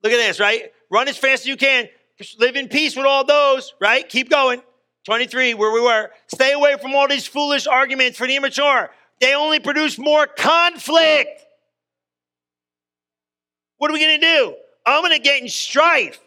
[0.03, 0.73] Look at this, right?
[0.90, 1.88] Run as fast as you can.
[2.38, 4.09] Live in peace with all those, right?
[4.09, 4.62] Keep going.
[5.05, 6.11] 23, where we were.
[6.29, 8.90] Stay away from all these foolish arguments for the immature.
[9.21, 11.45] They only produce more conflict.
[13.79, 14.55] What are we going to do?
[14.87, 16.21] I'm going to get in strife.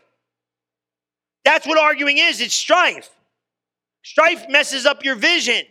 [1.44, 3.10] That's what arguing is it's strife.
[4.06, 5.63] Strife messes up your vision.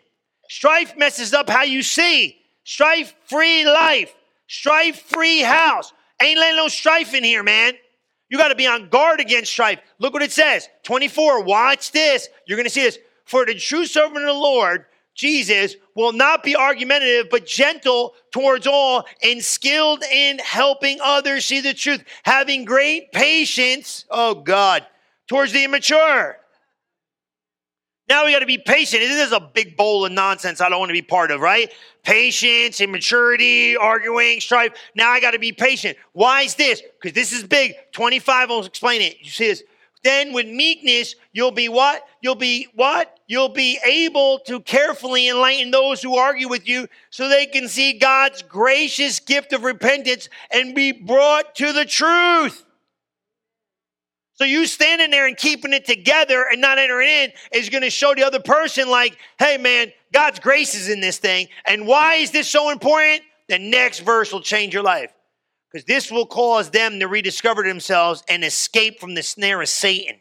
[0.48, 2.36] Strife messes up how you see.
[2.64, 4.12] Strife free life.
[4.48, 5.92] Strife free house.
[6.20, 7.74] Ain't letting no strife in here, man.
[8.28, 9.78] You got to be on guard against strife.
[10.00, 11.44] Look what it says 24.
[11.44, 12.28] Watch this.
[12.44, 12.98] You're going to see this.
[13.24, 18.66] For the true servant of the Lord, Jesus, will not be argumentative, but gentle towards
[18.66, 24.84] all and skilled in helping others see the truth, having great patience, oh God,
[25.28, 26.40] towards the immature.
[28.08, 29.02] Now we got to be patient.
[29.02, 31.40] Isn't This is a big bowl of nonsense I don't want to be part of,
[31.40, 31.72] right?
[32.02, 34.72] Patience, immaturity, arguing, strife.
[34.94, 35.96] Now I got to be patient.
[36.12, 36.82] Why is this?
[37.00, 37.74] Because this is big.
[37.92, 39.16] 25 will explain it.
[39.20, 39.62] You see this.
[40.02, 42.06] Then with meekness, you'll be what?
[42.20, 43.18] You'll be what?
[43.26, 47.98] You'll be able to carefully enlighten those who argue with you so they can see
[47.98, 52.63] God's gracious gift of repentance and be brought to the truth.
[54.34, 57.90] So you standing there and keeping it together and not entering in is going to
[57.90, 61.46] show the other person like, hey man, God's grace is in this thing.
[61.66, 63.22] And why is this so important?
[63.48, 65.12] The next verse will change your life.
[65.70, 70.16] Because this will cause them to rediscover themselves and escape from the snare of Satan,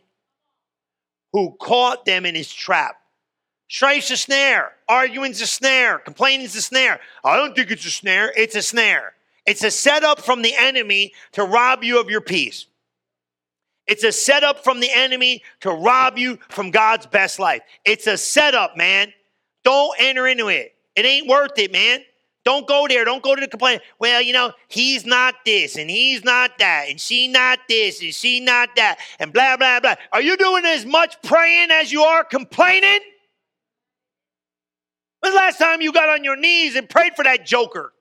[1.32, 2.96] who caught them in his trap.
[3.70, 7.00] Strife's a snare, arguing's a snare, complaining's a snare.
[7.24, 9.14] I don't think it's a snare, it's a snare.
[9.46, 12.68] It's a setup from the enemy to rob you of your peace.
[13.88, 17.62] It's a setup from the enemy to rob you from God's best life.
[17.86, 19.14] It's a setup, man.
[19.64, 20.74] Don't enter into it.
[20.96, 22.02] It ain't worth it, man.
[22.46, 23.06] Don't go there.
[23.06, 23.82] Don't go to the complaint.
[24.00, 28.14] Well, you know, he's not this and he's not that and she not this and
[28.14, 29.96] she not that and blah, blah, blah.
[30.12, 33.00] Are you doing as much praying as you are complaining?
[35.22, 37.94] When's the last time you got on your knees and prayed for that joker?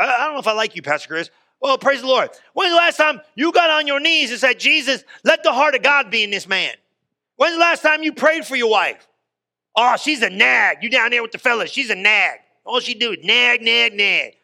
[0.00, 1.30] I, I don't know if I like you, Pastor Chris.
[1.60, 2.30] Well, praise the Lord.
[2.52, 5.74] When's the last time you got on your knees and said, Jesus, let the heart
[5.74, 6.74] of God be in this man?
[7.36, 9.06] When's the last time you prayed for your wife?
[9.74, 10.78] Oh, she's a nag.
[10.82, 12.38] You down there with the fellas, she's a nag.
[12.64, 14.34] All she do is nag, nag, nag.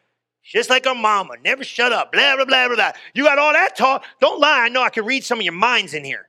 [0.43, 2.91] Just like her mama, never shut up, blah, blah, blah, blah, blah.
[3.13, 4.03] You got all that talk.
[4.19, 4.65] Don't lie.
[4.65, 6.27] I know I can read some of your minds in here.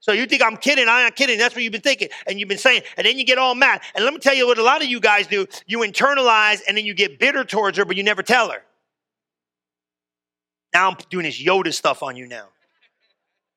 [0.00, 0.88] So you think I'm kidding?
[0.88, 1.38] I'm not kidding.
[1.38, 2.08] That's what you've been thinking.
[2.26, 2.82] And you've been saying.
[2.96, 3.82] And then you get all mad.
[3.94, 5.46] And let me tell you what a lot of you guys do.
[5.66, 8.62] You internalize and then you get bitter towards her, but you never tell her.
[10.72, 12.46] Now I'm doing this Yoda stuff on you now.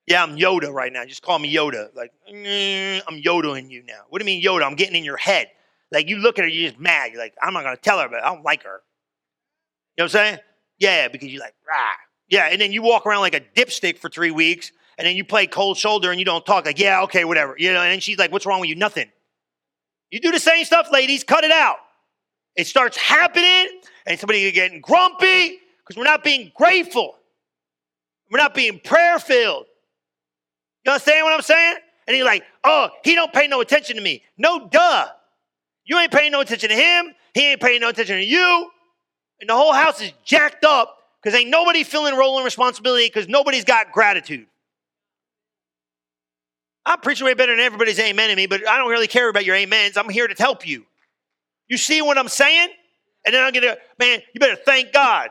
[0.08, 1.06] Yeah, I'm Yoda right now.
[1.06, 1.96] Just call me Yoda.
[1.96, 4.02] Like, mm, I'm Yodaing you now.
[4.10, 4.66] What do you mean Yoda?
[4.66, 5.48] I'm getting in your head.
[5.92, 7.12] Like, you look at her, you're just mad.
[7.12, 8.82] You're like, I'm not going to tell her, but I don't like her.
[9.96, 10.40] You know what I'm saying?
[10.80, 11.76] Yeah, because you're like, rah.
[12.28, 15.24] Yeah, and then you walk around like a dipstick for three weeks, and then you
[15.24, 16.66] play cold shoulder and you don't talk.
[16.66, 17.56] Like, yeah, okay, whatever.
[17.58, 18.76] You know, and then she's like, what's wrong with you?
[18.76, 19.10] Nothing.
[20.10, 21.24] You do the same stuff, ladies.
[21.24, 21.78] Cut it out.
[22.56, 23.68] It starts happening,
[24.06, 27.16] and somebody getting grumpy because we're not being grateful.
[28.32, 29.66] We're not being prayer filled.
[30.86, 31.76] You understand what I'm saying?
[32.08, 34.24] And he's like, oh, he don't pay no attention to me.
[34.38, 35.08] No, duh.
[35.86, 37.14] You ain't paying no attention to him.
[37.34, 38.70] He ain't paying no attention to you.
[39.40, 43.28] And the whole house is jacked up because ain't nobody feeling role and responsibility because
[43.28, 44.48] nobody's got gratitude.
[46.86, 49.46] I'm preaching way better than everybody's amen to me, but I don't really care about
[49.46, 49.96] your amens.
[49.96, 50.86] I'm here to help you.
[51.70, 52.70] You see what I'm saying?
[53.26, 55.30] And then I'm gonna, man, you better thank God.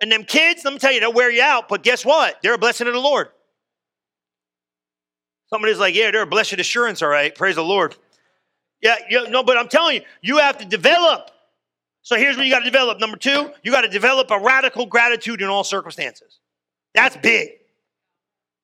[0.00, 2.36] And them kids, let me tell you, they'll wear you out, but guess what?
[2.42, 3.28] They're a blessing of the Lord.
[5.48, 7.34] Somebody's like, yeah, they're a blessed assurance, all right.
[7.34, 7.96] Praise the Lord.
[8.80, 11.30] Yeah, you, no, but I'm telling you, you have to develop.
[12.02, 13.00] So here's what you got to develop.
[13.00, 16.38] Number two, you got to develop a radical gratitude in all circumstances.
[16.94, 17.50] That's big.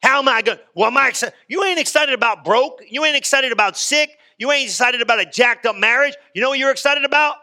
[0.03, 0.59] How am I going?
[0.75, 1.35] Well, am I excited?
[1.49, 2.83] You ain't excited about broke.
[2.89, 4.11] You ain't excited about sick.
[4.39, 6.15] You ain't excited about a jacked up marriage.
[6.35, 7.37] You know what you're excited about?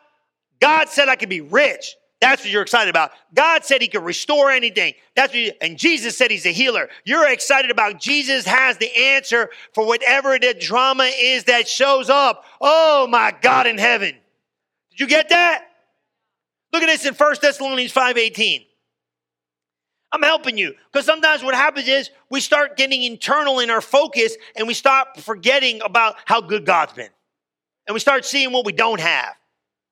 [0.60, 1.96] God said I could be rich.
[2.22, 3.12] That's what you're excited about.
[3.34, 4.94] God said he could restore anything.
[5.16, 6.88] That's you, and Jesus said he's a healer.
[7.04, 12.46] You're excited about Jesus has the answer for whatever the drama is that shows up.
[12.62, 14.16] Oh my God in heaven.
[14.92, 15.66] Did you get that?
[16.72, 18.66] Look at this in 1 Thessalonians 5:18.
[20.12, 24.36] I'm helping you because sometimes what happens is we start getting internal in our focus
[24.56, 27.10] and we start forgetting about how good God's been.
[27.88, 29.34] And we start seeing what we don't have.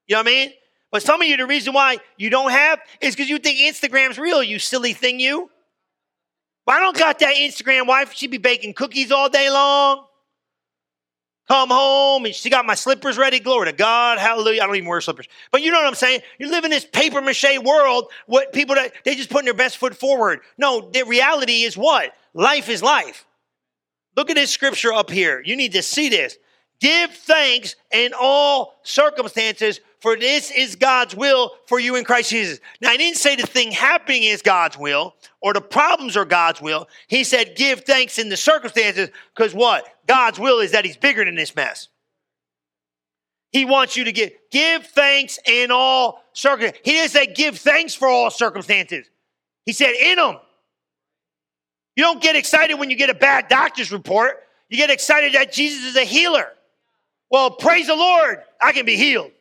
[0.08, 0.54] You know what I mean?
[0.92, 4.18] But some of you, the reason why you don't have is because you think Instagram's
[4.18, 5.50] real, you silly thing, you.
[6.68, 8.14] I don't got that Instagram wife.
[8.14, 10.06] She be baking cookies all day long.
[11.48, 13.40] Come home and she got my slippers ready.
[13.40, 14.20] Glory to God.
[14.20, 14.62] Hallelujah.
[14.62, 15.28] I don't even wear slippers.
[15.52, 16.22] But you know what I'm saying?
[16.38, 18.12] You live in this paper mache world.
[18.28, 20.42] What people that they just putting their best foot forward.
[20.60, 22.14] No, the reality is what?
[22.36, 23.26] Life is life.
[24.16, 25.42] Look at this scripture up here.
[25.44, 26.38] You need to see this.
[26.80, 32.60] Give thanks in all circumstances, for this is God's will for you in Christ Jesus.
[32.80, 36.62] Now, I didn't say the thing happening is God's will or the problems are God's
[36.62, 36.88] will.
[37.08, 39.86] He said, give thanks in the circumstances because what?
[40.08, 41.90] God's will is that He's bigger than this mess.
[43.52, 46.82] He wants you to give, give thanks in all circumstances.
[46.86, 49.10] He didn't say give thanks for all circumstances.
[49.66, 50.38] He said in them.
[51.96, 54.44] You don't get excited when you get a bad doctor's report.
[54.70, 56.48] You get excited that Jesus is a healer.
[57.30, 59.32] Well, praise the Lord, I can be healed.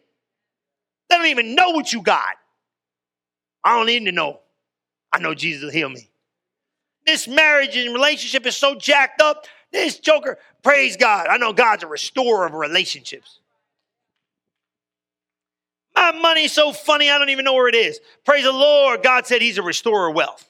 [1.09, 2.35] They don't even know what you got.
[3.65, 4.41] I don't need to know.
[5.13, 6.09] I know Jesus will heal me.
[7.07, 9.47] This marriage and relationship is so jacked up.
[9.73, 11.29] This joker, praise God.
[11.29, 13.41] I know God's a restorer of relationships.
[15.95, 17.99] My money's so funny, I don't even know where it is.
[18.25, 19.03] Praise the Lord.
[19.03, 20.49] God said he's a restorer of wealth.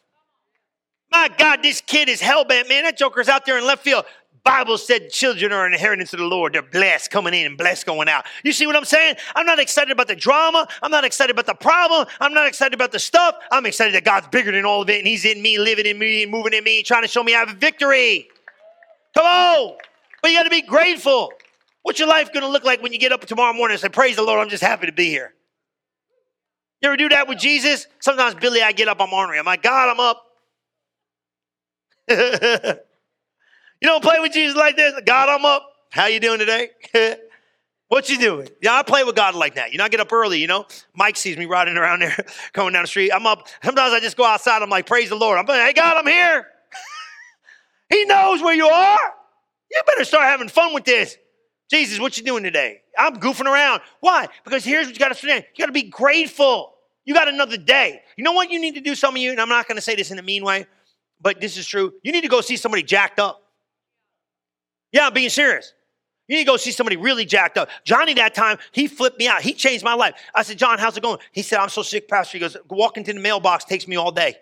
[1.11, 2.85] My God, this kid is hell bent, man.
[2.85, 4.05] That joker's out there in left field.
[4.45, 6.53] Bible said children are an inheritance of the Lord.
[6.53, 8.27] They're blessed coming in and blessed going out.
[8.45, 9.17] You see what I'm saying?
[9.35, 10.67] I'm not excited about the drama.
[10.83, 12.07] I'm not excited about the problem.
[12.21, 13.37] I'm not excited about the stuff.
[13.51, 15.99] I'm excited that God's bigger than all of it and He's in me, living in
[15.99, 18.29] me, and moving in me, trying to show me I have a victory.
[19.15, 19.77] Come on.
[20.23, 21.33] But you got to be grateful.
[21.83, 23.89] What's your life going to look like when you get up tomorrow morning and say,
[23.89, 25.35] Praise the Lord, I'm just happy to be here?
[26.81, 27.87] You ever do that with Jesus?
[28.01, 29.39] Sometimes, Billy, I get up, I'm ornery.
[29.39, 30.25] I'm like, God, I'm up.
[33.81, 34.95] You don't play with Jesus like this.
[35.07, 35.71] God, I'm up.
[35.91, 36.71] How you doing today?
[37.89, 38.49] what you doing?
[38.61, 39.73] Yeah, I play with God like that.
[39.73, 40.67] You know, I get up early, you know.
[40.95, 42.17] Mike sees me riding around there,
[42.53, 43.13] coming down the street.
[43.13, 43.47] I'm up.
[43.63, 44.63] Sometimes I just go outside.
[44.63, 45.39] I'm like, praise the Lord.
[45.39, 46.47] I'm like, hey, God, I'm here.
[47.91, 48.99] he knows where you are.
[49.71, 51.17] You better start having fun with this.
[51.71, 52.81] Jesus, what you doing today?
[52.99, 53.83] I'm goofing around.
[54.01, 54.29] Why?
[54.43, 55.45] Because here's what you got to understand.
[55.55, 56.75] You got to be grateful.
[57.05, 58.01] You got another day.
[58.17, 59.83] You know what you need to do, some of you, and I'm not going to
[59.83, 60.67] say this in a mean way,
[61.21, 61.93] but this is true.
[62.03, 63.43] You need to go see somebody jacked up.
[64.93, 65.75] Yeah, I'm being serious.
[66.29, 67.71] You need to go see somebody really jacked up.
[67.85, 69.41] Johnny, that time, he flipped me out.
[69.41, 70.15] He changed my life.
[70.35, 71.19] I said, John, how's it going?
[71.33, 72.37] He said, I'm so sick, Pastor.
[72.37, 74.37] He goes, walking to the mailbox takes me all day.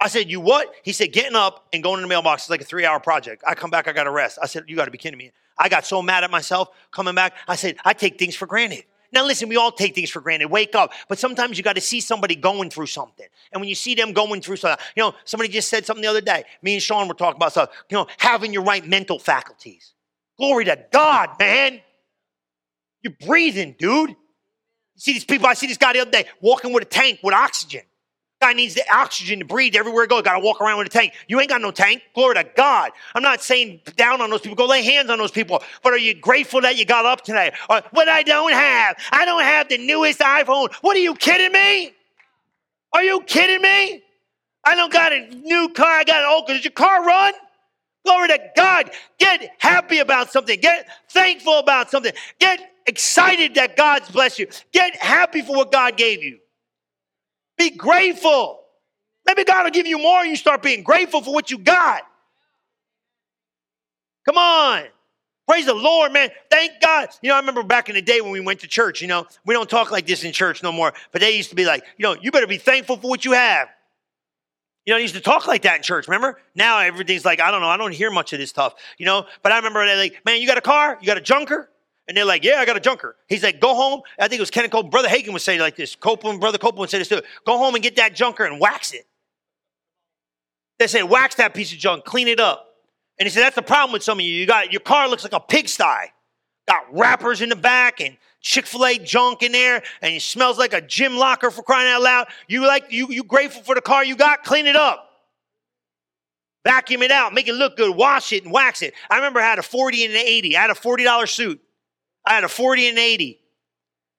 [0.00, 0.72] I said, You what?
[0.82, 3.42] He said, Getting up and going to the mailbox is like a three hour project.
[3.46, 4.38] I come back, I got to rest.
[4.40, 5.32] I said, You got to be kidding me.
[5.58, 7.34] I got so mad at myself coming back.
[7.48, 8.84] I said, I take things for granted.
[9.12, 10.50] Now, listen, we all take things for granted.
[10.50, 10.92] Wake up.
[11.08, 13.26] But sometimes you got to see somebody going through something.
[13.52, 16.08] And when you see them going through something, you know, somebody just said something the
[16.08, 16.44] other day.
[16.62, 19.92] Me and Sean were talking about stuff, you know, having your right mental faculties.
[20.36, 21.80] Glory to God, man.
[23.02, 24.10] You're breathing, dude.
[24.10, 24.16] You
[24.96, 27.34] see these people, I see this guy the other day walking with a tank with
[27.34, 27.82] oxygen.
[28.40, 30.22] Guy needs the oxygen to breathe everywhere he goes.
[30.22, 31.14] Got to walk around with a tank.
[31.26, 32.02] You ain't got no tank.
[32.14, 32.90] Glory to God.
[33.14, 34.56] I'm not saying down on those people.
[34.56, 35.62] Go lay hands on those people.
[35.82, 37.52] But are you grateful that you got up today?
[37.70, 38.96] Or what I don't have?
[39.10, 40.70] I don't have the newest iPhone.
[40.82, 41.94] What are you kidding me?
[42.92, 44.02] Are you kidding me?
[44.64, 45.86] I don't got a new car.
[45.86, 46.46] I got an old.
[46.46, 46.56] Car.
[46.56, 47.32] Does your car run?
[48.04, 48.90] Glory to God.
[49.18, 50.60] Get happy about something.
[50.60, 52.12] Get thankful about something.
[52.38, 54.46] Get excited that God's blessed you.
[54.72, 56.38] Get happy for what God gave you.
[57.56, 58.60] Be grateful.
[59.26, 62.02] Maybe God will give you more and you start being grateful for what you got.
[64.24, 64.84] Come on.
[65.48, 66.30] Praise the Lord, man.
[66.50, 67.08] Thank God.
[67.22, 69.26] You know, I remember back in the day when we went to church, you know,
[69.44, 71.84] we don't talk like this in church no more, but they used to be like,
[71.96, 73.68] you know, you better be thankful for what you have.
[74.84, 76.40] You know, they used to talk like that in church, remember?
[76.54, 79.26] Now everything's like, I don't know, I don't hear much of this stuff, you know?
[79.42, 80.98] But I remember they like, man, you got a car?
[81.00, 81.68] You got a junker?
[82.08, 83.16] And they're like, yeah, I got a junker.
[83.28, 84.00] He's like, go home.
[84.18, 84.92] I think it was Kenneth Copeland.
[84.92, 85.96] Brother Hagin would say like this.
[85.96, 87.20] Copeland, Brother Copeland say this too.
[87.44, 89.06] Go home and get that junker and wax it.
[90.78, 92.74] They said, wax that piece of junk, clean it up.
[93.18, 94.32] And he said, that's the problem with some of you.
[94.32, 96.12] You got your car looks like a pigsty.
[96.68, 98.16] Got wrappers in the back and
[98.46, 102.28] Chick-fil-A junk in there, and it smells like a gym locker for crying out loud.
[102.46, 104.44] You like you you grateful for the car you got?
[104.44, 105.10] Clean it up.
[106.64, 108.94] Vacuum it out, make it look good, wash it and wax it.
[109.10, 110.56] I remember I had a 40 and an 80.
[110.56, 111.60] I had a $40 suit.
[112.26, 113.40] I had a 40 and 80.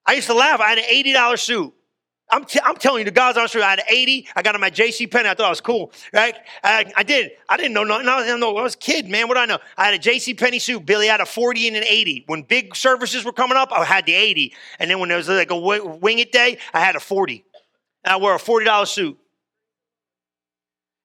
[0.06, 0.60] I used to laugh.
[0.60, 1.74] I had an $80 suit.
[2.30, 3.64] I'm, t- I'm telling you, the God's honest truth.
[3.64, 4.28] I had an 80.
[4.36, 5.06] I got on my J.C.
[5.06, 5.28] Penney.
[5.28, 6.34] I thought I was cool, right?
[6.62, 7.32] I, I did.
[7.48, 8.08] I didn't know nothing.
[8.08, 9.28] I, was a kid, man.
[9.28, 9.58] What do I know?
[9.78, 10.34] I had a J.C.
[10.34, 10.84] Penney suit.
[10.84, 12.24] Billy had a 40 and an 80.
[12.26, 14.54] When big services were coming up, I had the 80.
[14.78, 17.44] And then when there was like a wing it day, I had a 40.
[18.04, 19.18] And I wore a $40 suit.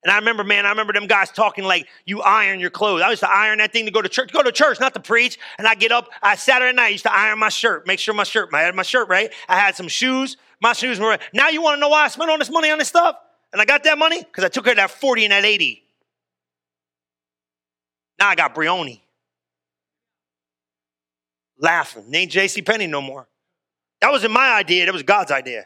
[0.04, 3.02] And I remember, man, I remember them guys talking like you iron your clothes.
[3.02, 5.00] I used to iron that thing to go to church, go to church, not to
[5.00, 5.40] preach.
[5.58, 8.14] And I get up, I Saturday night I used to iron my shirt, make sure
[8.14, 9.32] my shirt, I had my shirt right.
[9.48, 11.18] I had some shoes, my shoes were.
[11.34, 13.16] Now you want to know why I spent all this money on this stuff?
[13.54, 15.84] And I got that money because I took her that 40 and that 80.
[18.20, 19.00] Now I got Brioni.
[21.60, 22.04] Laughing.
[22.14, 22.62] Ain't J.C.
[22.62, 23.30] Penney no more.
[24.02, 25.66] That wasn't my idea, that was God's idea.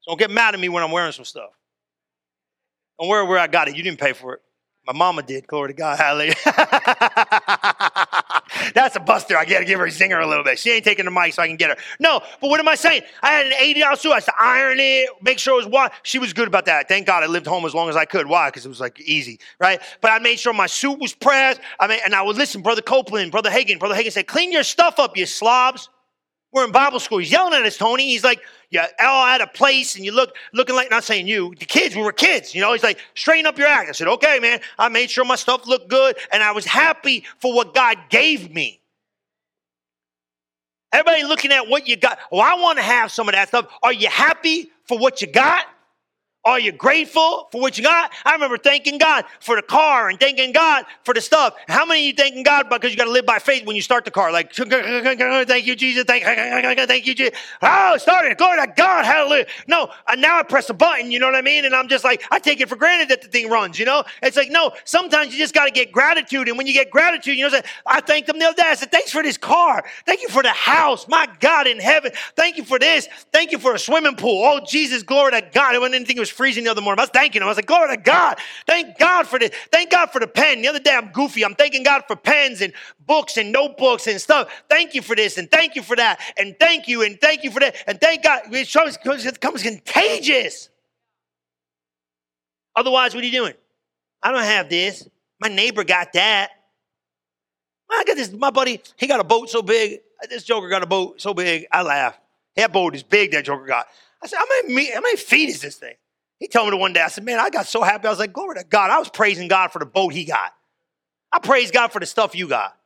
[0.00, 1.50] So don't get mad at me when I'm wearing some stuff.
[3.00, 3.76] Worry where I got it.
[3.76, 4.40] You didn't pay for it.
[4.88, 5.46] My mama did.
[5.46, 5.98] Glory to God.
[5.98, 6.34] Hallelujah.
[8.74, 9.36] That's a buster.
[9.36, 10.58] I got to give her a zinger a little bit.
[10.58, 11.76] She ain't taking the mic so I can get her.
[12.00, 13.02] No, but what am I saying?
[13.22, 14.12] I had an $80 suit.
[14.12, 15.92] I had to iron it, make sure it was washed.
[16.04, 16.88] She was good about that.
[16.88, 18.26] Thank God I lived home as long as I could.
[18.26, 18.48] Why?
[18.48, 19.78] Because it was like easy, right?
[20.00, 21.60] But I made sure my suit was pressed.
[21.78, 23.78] I mean, and I would listen, Brother Copeland, Brother Hagin.
[23.78, 25.90] Brother Hagin said, clean your stuff up, you slobs.
[26.52, 27.18] We're in Bible school.
[27.18, 28.08] He's yelling at us, Tony.
[28.08, 31.54] He's like, you all out of place and you look looking like not saying you,
[31.58, 32.72] the kids, we were kids, you know.
[32.72, 33.88] He's like, straighten up your act.
[33.88, 34.60] I said, okay, man.
[34.78, 38.52] I made sure my stuff looked good and I was happy for what God gave
[38.52, 38.80] me.
[40.92, 42.18] Everybody looking at what you got.
[42.32, 43.66] Oh, I want to have some of that stuff.
[43.82, 45.66] Are you happy for what you got?
[46.44, 48.12] Are you grateful for what you got?
[48.24, 51.54] I remember thanking God for the car and thanking God for the stuff.
[51.66, 53.82] How many of you thanking God because you got to live by faith when you
[53.82, 54.32] start the car?
[54.32, 56.04] Like, thank you, Jesus.
[56.04, 57.38] Thank, thank you, Jesus.
[57.60, 58.38] Oh, started.
[58.38, 59.04] Glory to God.
[59.04, 59.46] Hallelujah.
[59.66, 61.64] No, and now I press a button, you know what I mean?
[61.64, 64.04] And I'm just like, I take it for granted that the thing runs, you know?
[64.22, 66.48] It's like, no, sometimes you just got to get gratitude.
[66.48, 68.68] And when you get gratitude, you know, I thanked them the other day.
[68.68, 69.84] I said, thanks for this car.
[70.06, 71.08] Thank you for the house.
[71.08, 72.12] My God in heaven.
[72.36, 73.06] Thank you for this.
[73.32, 74.44] Thank you for a swimming pool.
[74.46, 75.74] Oh, Jesus, glory to God.
[75.74, 77.00] I didn't think it was freezing the other morning.
[77.00, 77.46] I was thanking him.
[77.46, 78.38] I was like, glory to God.
[78.66, 79.50] Thank God for this.
[79.72, 80.62] Thank God for the pen.
[80.62, 81.44] The other day I'm goofy.
[81.44, 82.72] I'm thanking God for pens and
[83.06, 84.50] books and notebooks and stuff.
[84.68, 87.50] Thank you for this and thank you for that and thank you and thank you
[87.50, 88.42] for that and thank God.
[88.52, 90.68] It, shows, it contagious.
[92.76, 93.54] Otherwise, what are you doing?
[94.22, 95.08] I don't have this.
[95.40, 96.50] My neighbor got that.
[97.90, 98.32] I got this.
[98.32, 100.00] My buddy, he got a boat so big.
[100.28, 101.66] This joker got a boat so big.
[101.72, 102.18] I laugh.
[102.56, 103.32] That boat is big.
[103.32, 103.86] That joker got.
[104.22, 105.94] I said, how many, how many feet is this thing?
[106.38, 108.06] He told me one day, I said, man, I got so happy.
[108.06, 108.90] I was like, glory to God.
[108.90, 110.52] I was praising God for the boat he got.
[111.32, 112.76] I praise God for the stuff you got.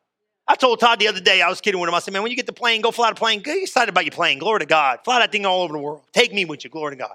[0.49, 1.95] I told Todd the other day, I was kidding with him.
[1.95, 3.41] I said, man, when you get the plane, go fly the plane.
[3.41, 4.39] Get excited about your plane.
[4.39, 5.01] Glory to God.
[5.05, 6.03] Fly that thing all over the world.
[6.13, 6.71] Take me with you.
[6.71, 7.15] Glory to God.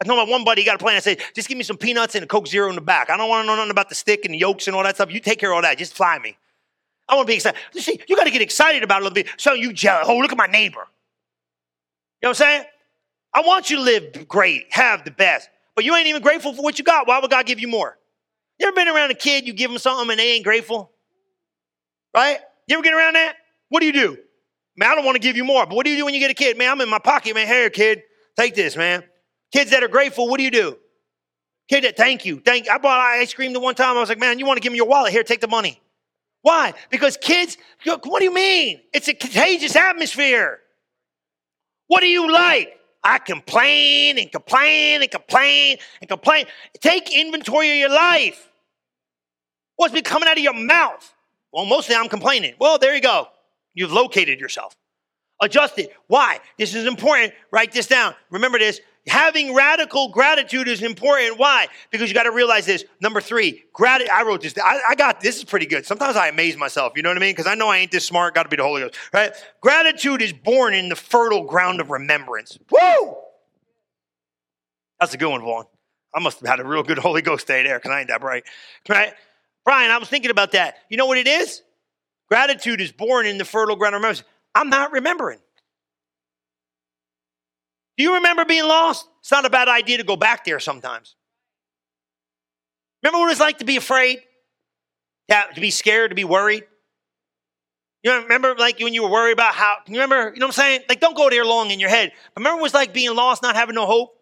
[0.00, 0.96] I told my one buddy, he got a plane.
[0.96, 3.10] I said, just give me some peanuts and a Coke Zero in the back.
[3.10, 4.94] I don't want to know nothing about the stick and the yokes and all that
[4.94, 5.10] stuff.
[5.10, 5.76] You take care of all that.
[5.76, 6.36] Just fly me.
[7.08, 7.58] I want to be excited.
[7.74, 9.26] You see, you got to get excited about it a little bit.
[9.36, 10.06] So you jealous.
[10.08, 10.86] Oh, look at my neighbor.
[12.22, 12.64] You know what I'm saying?
[13.34, 15.48] I want you to live great, have the best,
[15.80, 17.08] but you ain't even grateful for what you got.
[17.08, 17.96] Why would God give you more?
[18.58, 20.92] You ever been around a kid, you give them something and they ain't grateful?
[22.14, 22.36] Right?
[22.66, 23.36] You ever get around that?
[23.70, 24.18] What do you do?
[24.76, 25.64] Man, I don't want to give you more.
[25.64, 26.58] But what do you do when you get a kid?
[26.58, 27.46] Man, I'm in my pocket, man.
[27.46, 28.02] Here, kid,
[28.38, 29.04] take this, man.
[29.54, 30.76] Kids that are grateful, what do you do?
[31.70, 32.42] Kid that, thank you.
[32.44, 33.96] Thank I bought ice cream the one time.
[33.96, 35.12] I was like, man, you want to give me your wallet?
[35.12, 35.80] Here, take the money.
[36.42, 36.74] Why?
[36.90, 37.56] Because kids,
[37.86, 38.82] what do you mean?
[38.92, 40.58] It's a contagious atmosphere.
[41.86, 42.76] What do you like?
[43.02, 46.46] I complain and complain and complain and complain.
[46.80, 48.48] Take inventory of your life.
[49.76, 51.14] What's been coming out of your mouth?
[51.52, 52.54] Well, mostly I'm complaining.
[52.58, 53.28] Well, there you go.
[53.74, 54.74] You've located yourself.
[55.40, 55.94] Adjust it.
[56.06, 56.38] Why?
[56.58, 57.32] This is important.
[57.50, 58.14] Write this down.
[58.30, 58.80] Remember this.
[59.06, 61.38] Having radical gratitude is important.
[61.38, 61.68] Why?
[61.90, 62.84] Because you got to realize this.
[63.00, 64.10] Number three, gratitude.
[64.10, 64.54] I wrote this.
[64.58, 65.86] I, I, got this is pretty good.
[65.86, 66.92] Sometimes I amaze myself.
[66.96, 67.32] You know what I mean?
[67.32, 68.34] Because I know I ain't this smart.
[68.34, 69.32] Got to be the Holy Ghost, right?
[69.62, 72.58] Gratitude is born in the fertile ground of remembrance.
[72.70, 73.16] Woo!
[75.00, 75.64] That's a good one, Vaughn.
[76.14, 78.20] I must have had a real good Holy Ghost day there because I ain't that
[78.20, 78.44] bright,
[78.88, 79.14] right?
[79.64, 80.76] Brian, I was thinking about that.
[80.90, 81.62] You know what it is?
[82.28, 84.24] Gratitude is born in the fertile ground of remembrance.
[84.54, 85.38] I'm not remembering.
[88.00, 89.06] Do you remember being lost?
[89.20, 91.16] It's not a bad idea to go back there sometimes.
[93.02, 94.20] Remember what it's like to be afraid?
[95.28, 96.64] To be scared, to be worried?
[98.02, 100.62] You remember like when you were worried about how, you remember, you know what I'm
[100.62, 100.80] saying?
[100.88, 102.12] Like don't go there long in your head.
[102.38, 104.14] Remember what it's like being lost, not having no hope?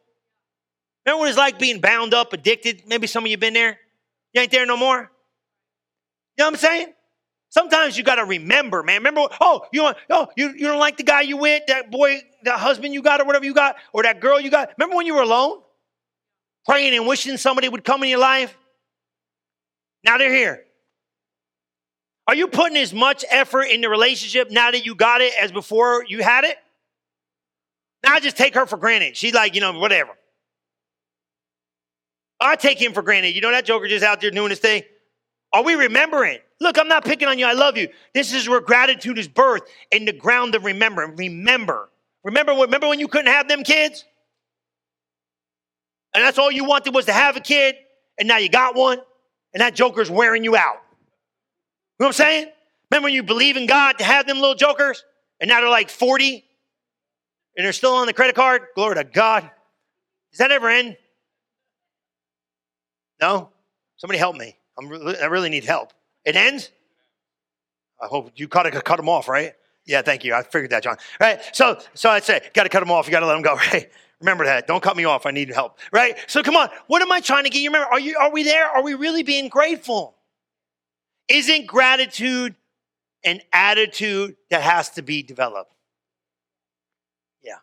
[1.07, 2.83] Remember what it's like being bound up, addicted?
[2.85, 3.79] Maybe some of you been there.
[4.33, 4.99] You ain't there no more?
[4.99, 5.05] You
[6.41, 6.95] know what I'm saying?
[7.51, 8.99] Sometimes you got to remember, man.
[8.99, 12.21] Remember, oh, you want, oh, you, you don't like the guy you with, that boy,
[12.45, 14.71] that husband you got, or whatever you got, or that girl you got.
[14.77, 15.61] Remember when you were alone,
[16.67, 18.57] praying and wishing somebody would come in your life.
[20.05, 20.65] Now they're here.
[22.27, 25.51] Are you putting as much effort in the relationship now that you got it as
[25.51, 26.59] before you had it?
[28.05, 29.17] Now I just take her for granted.
[29.17, 30.11] She's like, you know, whatever.
[32.39, 33.35] I take him for granted.
[33.35, 34.83] You know that joker just out there doing his thing.
[35.53, 36.39] Are we remembering?
[36.61, 37.47] Look, I'm not picking on you.
[37.47, 37.89] I love you.
[38.15, 41.17] This is where gratitude is birthed in the ground of remembering.
[41.17, 41.89] Remember.
[42.25, 44.05] Remember, remember when you couldn't have them kids?
[46.15, 47.77] And that's all you wanted was to have a kid,
[48.19, 48.99] and now you got one,
[49.55, 50.81] and that joker's wearing you out.
[51.99, 52.49] You know what I'm saying?
[52.91, 55.05] Remember when you believe in God to have them little jokers,
[55.41, 56.45] and now they're like 40,
[57.57, 58.63] and they're still on the credit card?
[58.75, 59.51] Glory to God.
[60.33, 60.97] Does that ever end?
[63.21, 63.51] No?
[63.97, 64.57] Somebody help me.
[64.79, 65.93] I'm I really need help.
[66.25, 66.71] It ends?
[68.01, 69.55] I hope you got cut them off, right?
[69.87, 70.35] Yeah, thank you.
[70.35, 70.97] I figured that, John.
[71.19, 71.41] Right?
[71.53, 73.07] So, so I'd say, got to cut them off.
[73.07, 73.91] You got to let them go, right?
[74.21, 74.67] Remember that.
[74.67, 75.27] Don't cut me off.
[75.27, 76.19] I need help, right?
[76.27, 76.69] So come on.
[76.89, 77.71] What am I trying to get you?
[77.71, 78.17] Remember, are you?
[78.19, 78.67] Are we there?
[78.67, 80.17] Are we really being grateful?
[81.29, 82.55] Isn't gratitude
[83.25, 85.73] an attitude that has to be developed?
[87.43, 87.59] Yeah.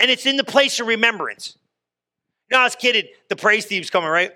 [0.00, 1.56] And it's in the place of remembrance.
[2.50, 3.06] You know, I was kidding.
[3.28, 4.32] The praise team's coming, right?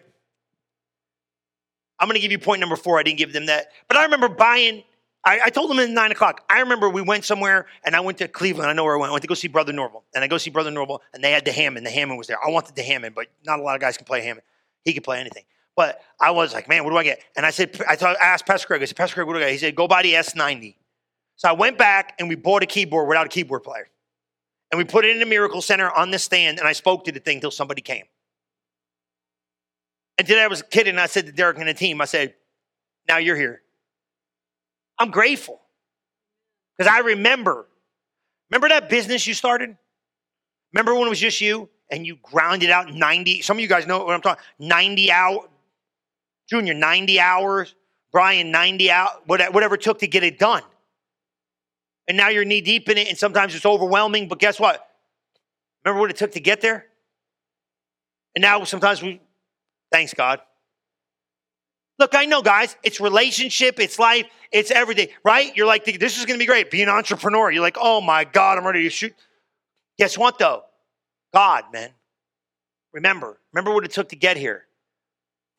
[1.99, 2.99] I'm going to give you point number four.
[2.99, 3.69] I didn't give them that.
[3.89, 4.83] But I remember buying,
[5.25, 6.45] I, I told them at nine o'clock.
[6.51, 8.71] I remember we went somewhere and I went to Cleveland.
[8.71, 9.11] I know where I went.
[9.11, 10.03] I went to go see Brother Norvel.
[10.15, 11.87] And I go see Brother Norvel and they had the Hammond.
[11.87, 12.39] The Hammond was there.
[12.45, 14.45] I wanted the Hammond, but not a lot of guys can play Hammond.
[14.85, 15.45] He could play anything.
[15.77, 17.21] But I was like, man, what do I get?
[17.37, 19.39] And I said, I, thought, I asked Pastor Craig, I said, Pastor Craig, what do
[19.41, 19.53] I get?
[19.53, 20.77] He said, go buy the S90.
[21.37, 23.89] So I went back and we bought a keyboard without a keyboard player.
[24.71, 27.13] And we put it in the Miracle Center on the stand and I spoke to
[27.13, 28.05] the thing till somebody came.
[30.19, 30.99] And today I was kidding.
[30.99, 32.35] I said to Derek and the team, I said,
[33.09, 33.63] now you're here.
[34.99, 35.61] I'm grateful
[36.77, 37.67] because I remember.
[38.51, 39.77] Remember that business you started?
[40.73, 43.43] Remember when it was just you and you grounded out 90?
[43.43, 45.49] Some of you guys know what I'm talking 90 hours.
[46.49, 47.75] Junior, 90 hours.
[48.13, 49.11] Brian, 90 hours.
[49.27, 50.63] Whatever it took to get it done.
[52.07, 54.29] And now you're knee deep in it, and sometimes it's overwhelming.
[54.29, 54.87] But guess what?
[55.85, 56.87] Remember what it took to get there?
[58.35, 59.21] And now sometimes we,
[59.95, 60.41] thanks God.
[62.01, 65.57] Look, I know, guys, it's relationship, it's life, it's everything, right?
[65.57, 66.69] You're like, this is going to be great.
[66.69, 67.53] Be an entrepreneur.
[67.53, 69.15] You're like, oh my God, I'm ready to shoot.
[69.97, 70.65] Guess what, though?
[71.33, 71.91] God, man.
[72.93, 74.65] Remember, remember what it took to get here.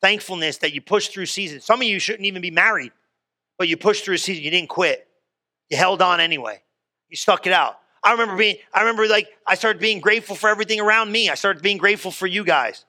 [0.02, 1.64] Thankfulness that you pushed through seasons.
[1.64, 2.92] Some of you shouldn't even be married,
[3.56, 4.44] but you pushed through a season.
[4.44, 5.08] You didn't quit.
[5.70, 6.62] You held on anyway.
[7.08, 7.78] You stuck it out.
[8.02, 11.30] I remember being, I remember like, I started being grateful for everything around me.
[11.30, 12.84] I started being grateful for you guys.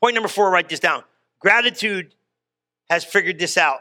[0.00, 1.04] Point number four, write this down.
[1.40, 2.14] Gratitude
[2.88, 3.80] has figured this out.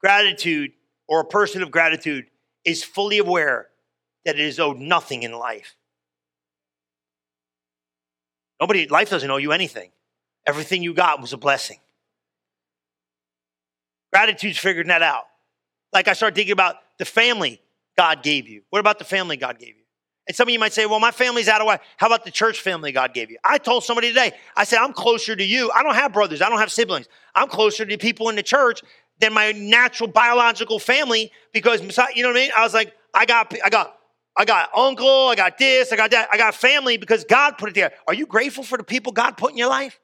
[0.00, 0.72] Gratitude,
[1.08, 2.26] or a person of gratitude,
[2.64, 3.68] is fully aware
[4.24, 5.76] that it is owed nothing in life.
[8.60, 9.90] Nobody, life doesn't owe you anything.
[10.46, 11.78] Everything you got was a blessing.
[14.12, 15.24] Gratitude's figuring that out.
[15.92, 17.60] Like I started thinking about the family
[17.96, 18.62] God gave you.
[18.70, 19.81] What about the family God gave you?
[20.32, 21.76] And some of you might say, well, my family's out of way.
[21.98, 23.36] How about the church family God gave you?
[23.44, 25.70] I told somebody today, I said, I'm closer to you.
[25.72, 27.06] I don't have brothers, I don't have siblings.
[27.34, 28.80] I'm closer to people in the church
[29.20, 32.50] than my natural biological family because you know what I mean?
[32.56, 33.94] I was like, I got, I got,
[34.34, 37.68] I got uncle, I got this, I got that, I got family because God put
[37.68, 37.92] it there.
[38.08, 40.00] Are you grateful for the people God put in your life?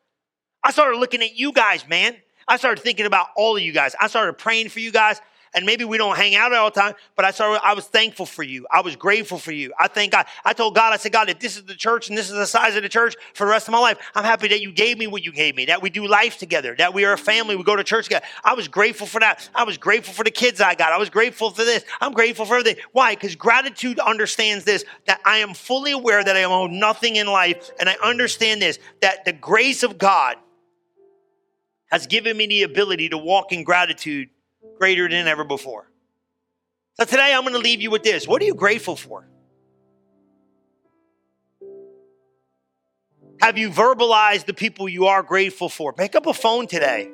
[0.62, 2.14] I started looking at you guys, man.
[2.46, 3.94] I started thinking about all of you guys.
[3.98, 5.22] I started praying for you guys
[5.54, 8.26] and maybe we don't hang out all the time, but I started, I was thankful
[8.26, 8.66] for you.
[8.70, 9.72] I was grateful for you.
[9.78, 10.26] I thank God.
[10.44, 12.46] I told God, I said, God, if this is the church and this is the
[12.46, 14.98] size of the church for the rest of my life, I'm happy that you gave
[14.98, 17.56] me what you gave me, that we do life together, that we are a family,
[17.56, 18.26] we go to church together.
[18.44, 19.48] I was grateful for that.
[19.54, 20.92] I was grateful for the kids I got.
[20.92, 21.84] I was grateful for this.
[22.00, 22.82] I'm grateful for everything.
[22.92, 23.14] Why?
[23.14, 27.70] Because gratitude understands this, that I am fully aware that I own nothing in life,
[27.80, 30.36] and I understand this, that the grace of God
[31.90, 34.28] has given me the ability to walk in gratitude
[34.78, 35.90] greater than ever before.
[36.94, 38.26] So today I'm going to leave you with this.
[38.26, 39.26] What are you grateful for?
[43.40, 45.92] Have you verbalized the people you are grateful for?
[45.92, 47.10] Pick up a phone today.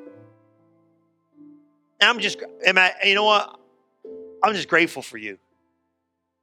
[2.01, 3.59] I'm just, am I, you know what?
[4.43, 5.39] I'm just grateful for you.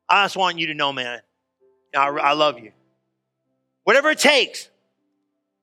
[0.10, 1.22] I just want you to know, man,
[1.96, 2.72] I, I love you.
[3.84, 4.71] Whatever it takes.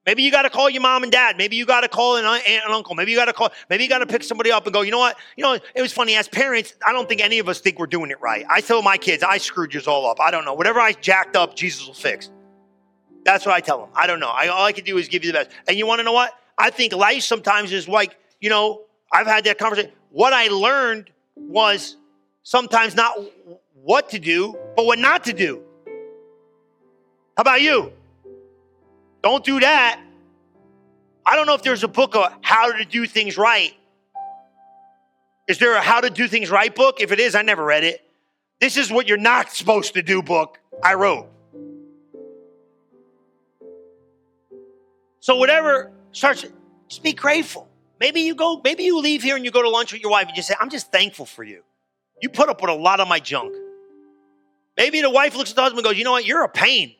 [0.08, 1.36] Maybe you got to call your mom and dad.
[1.36, 2.94] Maybe you got to call an aunt and uncle.
[2.94, 4.90] Maybe you got to call, maybe you got to pick somebody up and go, you
[4.90, 5.18] know what?
[5.36, 6.16] You know, it was funny.
[6.16, 8.46] As parents, I don't think any of us think we're doing it right.
[8.48, 10.18] I tell my kids, I screwed you all up.
[10.18, 10.54] I don't know.
[10.54, 12.30] Whatever I jacked up, Jesus will fix.
[13.26, 13.90] That's what I tell them.
[13.94, 14.30] I don't know.
[14.30, 15.50] I, all I can do is give you the best.
[15.68, 16.32] And you want to know what?
[16.56, 19.92] I think life sometimes is like, you know, I've had that conversation.
[20.08, 21.98] What I learned was
[22.44, 23.14] sometimes not
[23.74, 25.62] what to do, but what not to do.
[27.36, 27.92] How about you?
[29.22, 30.00] Don't do that.
[31.26, 33.74] I don't know if there's a book of how to do things right.
[35.46, 37.00] Is there a how to do things right book?
[37.00, 38.02] If it is, I never read it.
[38.60, 41.28] This is what you're not supposed to do book I wrote.
[45.20, 46.46] So whatever starts,
[46.88, 47.68] just be grateful.
[48.00, 50.28] Maybe you go, maybe you leave here and you go to lunch with your wife
[50.28, 51.62] and you say, I'm just thankful for you.
[52.22, 53.54] You put up with a lot of my junk.
[54.76, 56.24] Maybe the wife looks at the husband and goes, You know what?
[56.24, 56.94] You're a pain.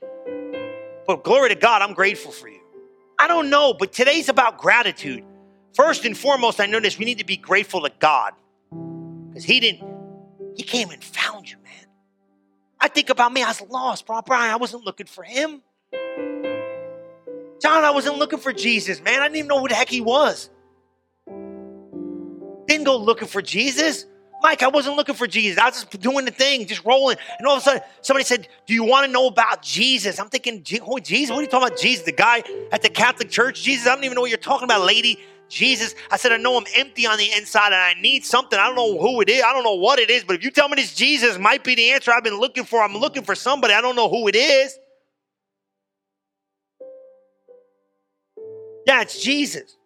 [1.08, 2.60] But glory to God, I'm grateful for you.
[3.18, 5.24] I don't know, but today's about gratitude.
[5.74, 8.34] First and foremost, I notice we need to be grateful to God
[9.28, 9.88] because He didn't,
[10.54, 11.86] He came and found you, man.
[12.78, 14.20] I think about me, I was lost, bro.
[14.20, 15.62] Brian, I wasn't looking for Him.
[17.62, 19.20] John, I wasn't looking for Jesus, man.
[19.20, 20.50] I didn't even know who the heck He was.
[22.66, 24.04] Didn't go looking for Jesus.
[24.40, 25.58] Mike, I wasn't looking for Jesus.
[25.58, 27.16] I was just doing the thing, just rolling.
[27.38, 30.20] And all of a sudden, somebody said, Do you want to know about Jesus?
[30.20, 31.30] I'm thinking, oh, Jesus?
[31.30, 32.04] What are you talking about, Jesus?
[32.04, 33.62] The guy at the Catholic Church?
[33.62, 35.18] Jesus, I don't even know what you're talking about, lady.
[35.48, 38.58] Jesus, I said, I know I'm empty on the inside and I need something.
[38.58, 39.42] I don't know who it is.
[39.42, 40.22] I don't know what it is.
[40.22, 42.82] But if you tell me this Jesus might be the answer I've been looking for,
[42.82, 43.72] I'm looking for somebody.
[43.72, 44.78] I don't know who it is.
[48.86, 49.77] Yeah, it's Jesus.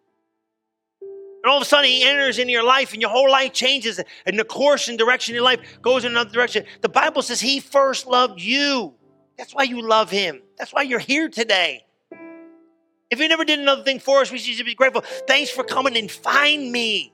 [1.43, 3.99] And all of a sudden, he enters into your life, and your whole life changes,
[4.25, 6.63] and the course and direction of your life goes in another direction.
[6.81, 8.93] The Bible says he first loved you.
[9.37, 10.41] That's why you love him.
[10.57, 11.85] That's why you're here today.
[13.11, 15.03] If he never did another thing for us, we should be grateful.
[15.27, 17.13] Thanks for coming and find me.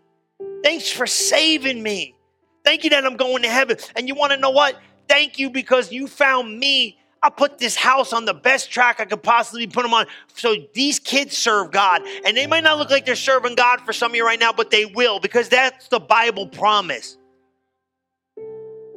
[0.63, 2.15] Thanks for saving me.
[2.63, 3.77] Thank you that I'm going to heaven.
[3.95, 4.79] And you want to know what?
[5.07, 9.05] Thank you because you found me I put this house on the best track I
[9.05, 10.07] could possibly put them on.
[10.35, 12.01] So these kids serve God.
[12.25, 14.53] And they might not look like they're serving God for some of you right now,
[14.53, 17.18] but they will because that's the Bible promise.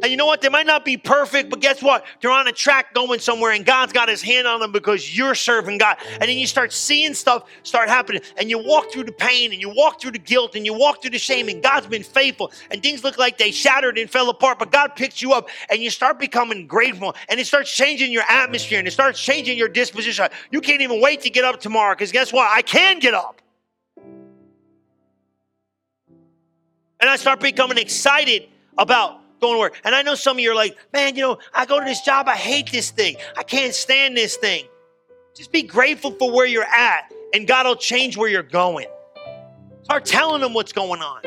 [0.02, 0.40] And you know what?
[0.40, 2.04] They might not be perfect, but guess what?
[2.20, 5.36] They're on a track going somewhere, and God's got his hand on them because you're
[5.36, 5.96] serving God.
[6.14, 9.60] And then you start seeing stuff start happening, and you walk through the pain, and
[9.60, 12.50] you walk through the guilt, and you walk through the shame, and God's been faithful,
[12.72, 15.80] and things look like they shattered and fell apart, but God picks you up, and
[15.80, 19.68] you start becoming grateful, and it starts changing your atmosphere, and it starts changing your
[19.68, 20.28] disposition.
[20.50, 22.50] You can't even wait to get up tomorrow, because guess what?
[22.50, 23.40] I can get up.
[27.00, 29.78] And I start becoming excited about going to work.
[29.84, 32.00] And I know some of you are like, man, you know, I go to this
[32.00, 33.16] job, I hate this thing.
[33.36, 34.64] I can't stand this thing.
[35.34, 38.86] Just be grateful for where you're at, and God will change where you're going.
[39.82, 41.22] Start telling them what's going on.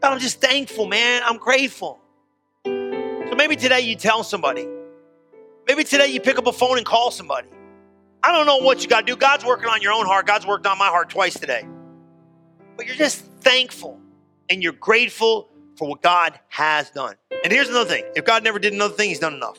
[0.00, 1.22] God, I'm just thankful, man.
[1.24, 2.00] I'm grateful.
[2.64, 4.66] So maybe today you tell somebody.
[5.66, 7.48] Maybe today you pick up a phone and call somebody.
[8.22, 9.16] I don't know what you got to do.
[9.16, 10.26] God's working on your own heart.
[10.26, 11.66] God's worked on my heart twice today.
[12.76, 14.00] But you're just thankful
[14.48, 17.14] and you're grateful for what God has done.
[17.42, 19.58] And here's another thing if God never did another thing, He's done enough.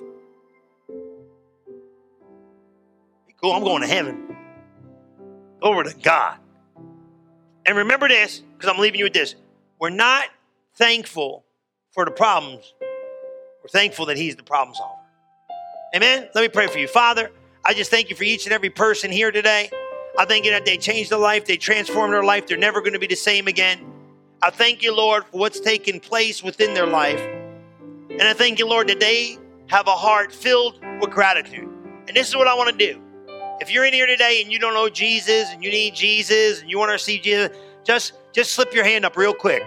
[3.42, 4.36] Cool, I'm going to heaven.
[5.62, 6.38] Over to God.
[7.66, 9.36] And remember this, because I'm leaving you with this.
[9.80, 10.30] We're not
[10.76, 11.46] thankful
[11.92, 15.00] for the problems, we're thankful that He's the problem solver.
[15.96, 16.28] Amen?
[16.36, 16.88] Let me pray for you.
[16.88, 17.32] Father,
[17.64, 19.70] I just thank you for each and every person here today.
[20.18, 22.94] I thank you that they changed their life, they transformed their life, they're never going
[22.94, 23.80] to be the same again.
[24.46, 27.20] I thank you, Lord, for what's taken place within their life.
[28.12, 29.40] And I thank you, Lord, that they
[29.70, 31.68] have a heart filled with gratitude.
[32.08, 33.02] And this is what I want to do.
[33.60, 36.70] If you're in here today and you don't know Jesus and you need Jesus and
[36.70, 39.64] you want to receive Jesus, just just slip your hand up real quick.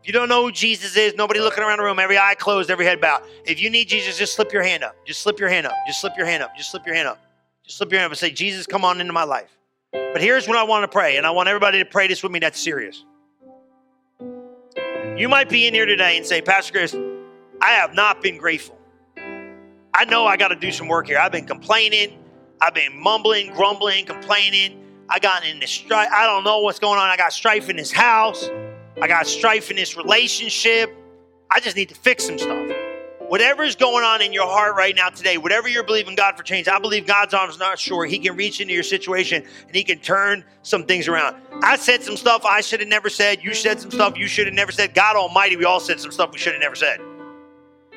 [0.00, 2.70] If you don't know who Jesus is, nobody looking around the room, every eye closed,
[2.70, 3.22] every head bowed.
[3.44, 4.96] If you need Jesus, just slip your hand up.
[5.04, 5.74] Just slip your hand up.
[5.86, 6.56] Just slip your hand up.
[6.56, 7.18] Just slip your hand up.
[7.64, 9.50] Just slip your hand up and say, Jesus, come on into my life.
[9.92, 12.32] But here's what I want to pray, and I want everybody to pray this with
[12.32, 13.04] me that's serious.
[15.16, 16.94] You might be in here today and say, Pastor Chris,
[17.62, 18.78] I have not been grateful.
[19.16, 21.18] I know I got to do some work here.
[21.18, 22.18] I've been complaining.
[22.60, 24.78] I've been mumbling, grumbling, complaining.
[25.08, 26.10] I got in this strife.
[26.12, 27.08] I don't know what's going on.
[27.08, 28.50] I got strife in this house.
[29.00, 30.94] I got strife in this relationship.
[31.50, 32.85] I just need to fix some stuff.
[33.28, 36.44] Whatever is going on in your heart right now today, whatever you're believing God for
[36.44, 38.08] change, I believe God's arms not short.
[38.08, 41.36] He can reach into your situation and He can turn some things around.
[41.62, 43.42] I said some stuff I should have never said.
[43.42, 44.94] You said some stuff you should have never said.
[44.94, 47.00] God Almighty, we all said some stuff we should have never said.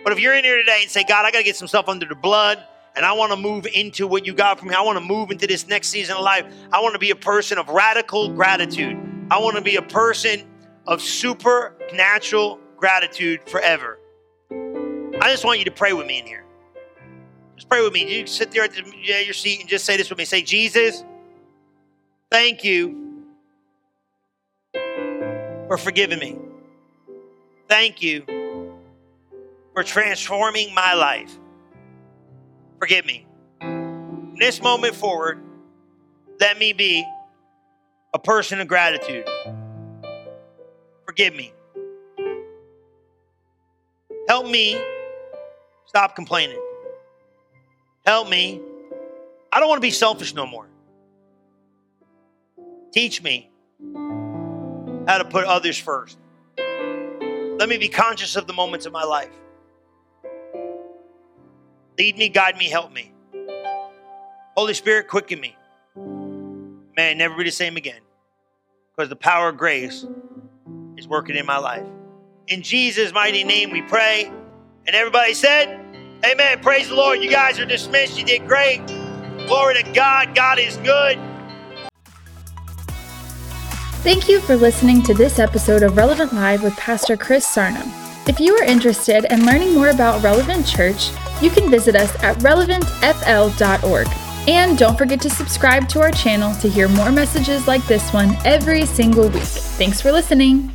[0.03, 1.89] But if you're in here today and say, God, I got to get some stuff
[1.89, 2.63] under the blood,
[2.95, 4.73] and I want to move into what you got for me.
[4.73, 6.45] I want to move into this next season of life.
[6.71, 8.97] I want to be a person of radical gratitude.
[9.29, 10.47] I want to be a person
[10.87, 13.98] of supernatural gratitude forever.
[15.21, 16.45] I just want you to pray with me in here.
[17.55, 18.19] Just pray with me.
[18.19, 20.23] You sit there at the, your seat and just say this with me.
[20.23, 21.03] Say, Jesus,
[22.31, 23.25] thank you
[25.67, 26.37] for forgiving me.
[27.67, 28.23] Thank you
[29.73, 31.37] for transforming my life.
[32.79, 33.27] Forgive me.
[33.59, 35.43] From this moment forward,
[36.39, 37.05] let me be
[38.13, 39.27] a person of gratitude.
[41.05, 41.51] Forgive me.
[44.29, 44.81] Help me
[45.89, 46.61] stop complaining.
[48.05, 48.61] Help me.
[49.51, 50.67] I don't want to be selfish no more.
[52.93, 53.49] Teach me
[55.07, 56.19] how to put others first.
[56.57, 59.33] Let me be conscious of the moments of my life.
[61.97, 63.11] Lead me, guide me, help me.
[64.55, 65.55] Holy Spirit, quicken me.
[66.95, 68.01] May I never be the same again
[68.95, 70.05] because the power of grace
[70.97, 71.85] is working in my life.
[72.47, 74.31] In Jesus' mighty name we pray.
[74.87, 75.85] And everybody said,
[76.25, 76.59] Amen.
[76.61, 77.21] Praise the Lord.
[77.21, 78.17] You guys are dismissed.
[78.17, 78.85] You did great.
[79.47, 80.35] Glory to God.
[80.35, 81.17] God is good.
[84.01, 87.81] Thank you for listening to this episode of Relevant Live with Pastor Chris Sarno.
[88.27, 91.09] If you are interested in learning more about Relevant Church,
[91.41, 94.07] you can visit us at relevantfl.org.
[94.47, 98.37] And don't forget to subscribe to our channel to hear more messages like this one
[98.45, 99.43] every single week.
[99.43, 100.71] Thanks for listening.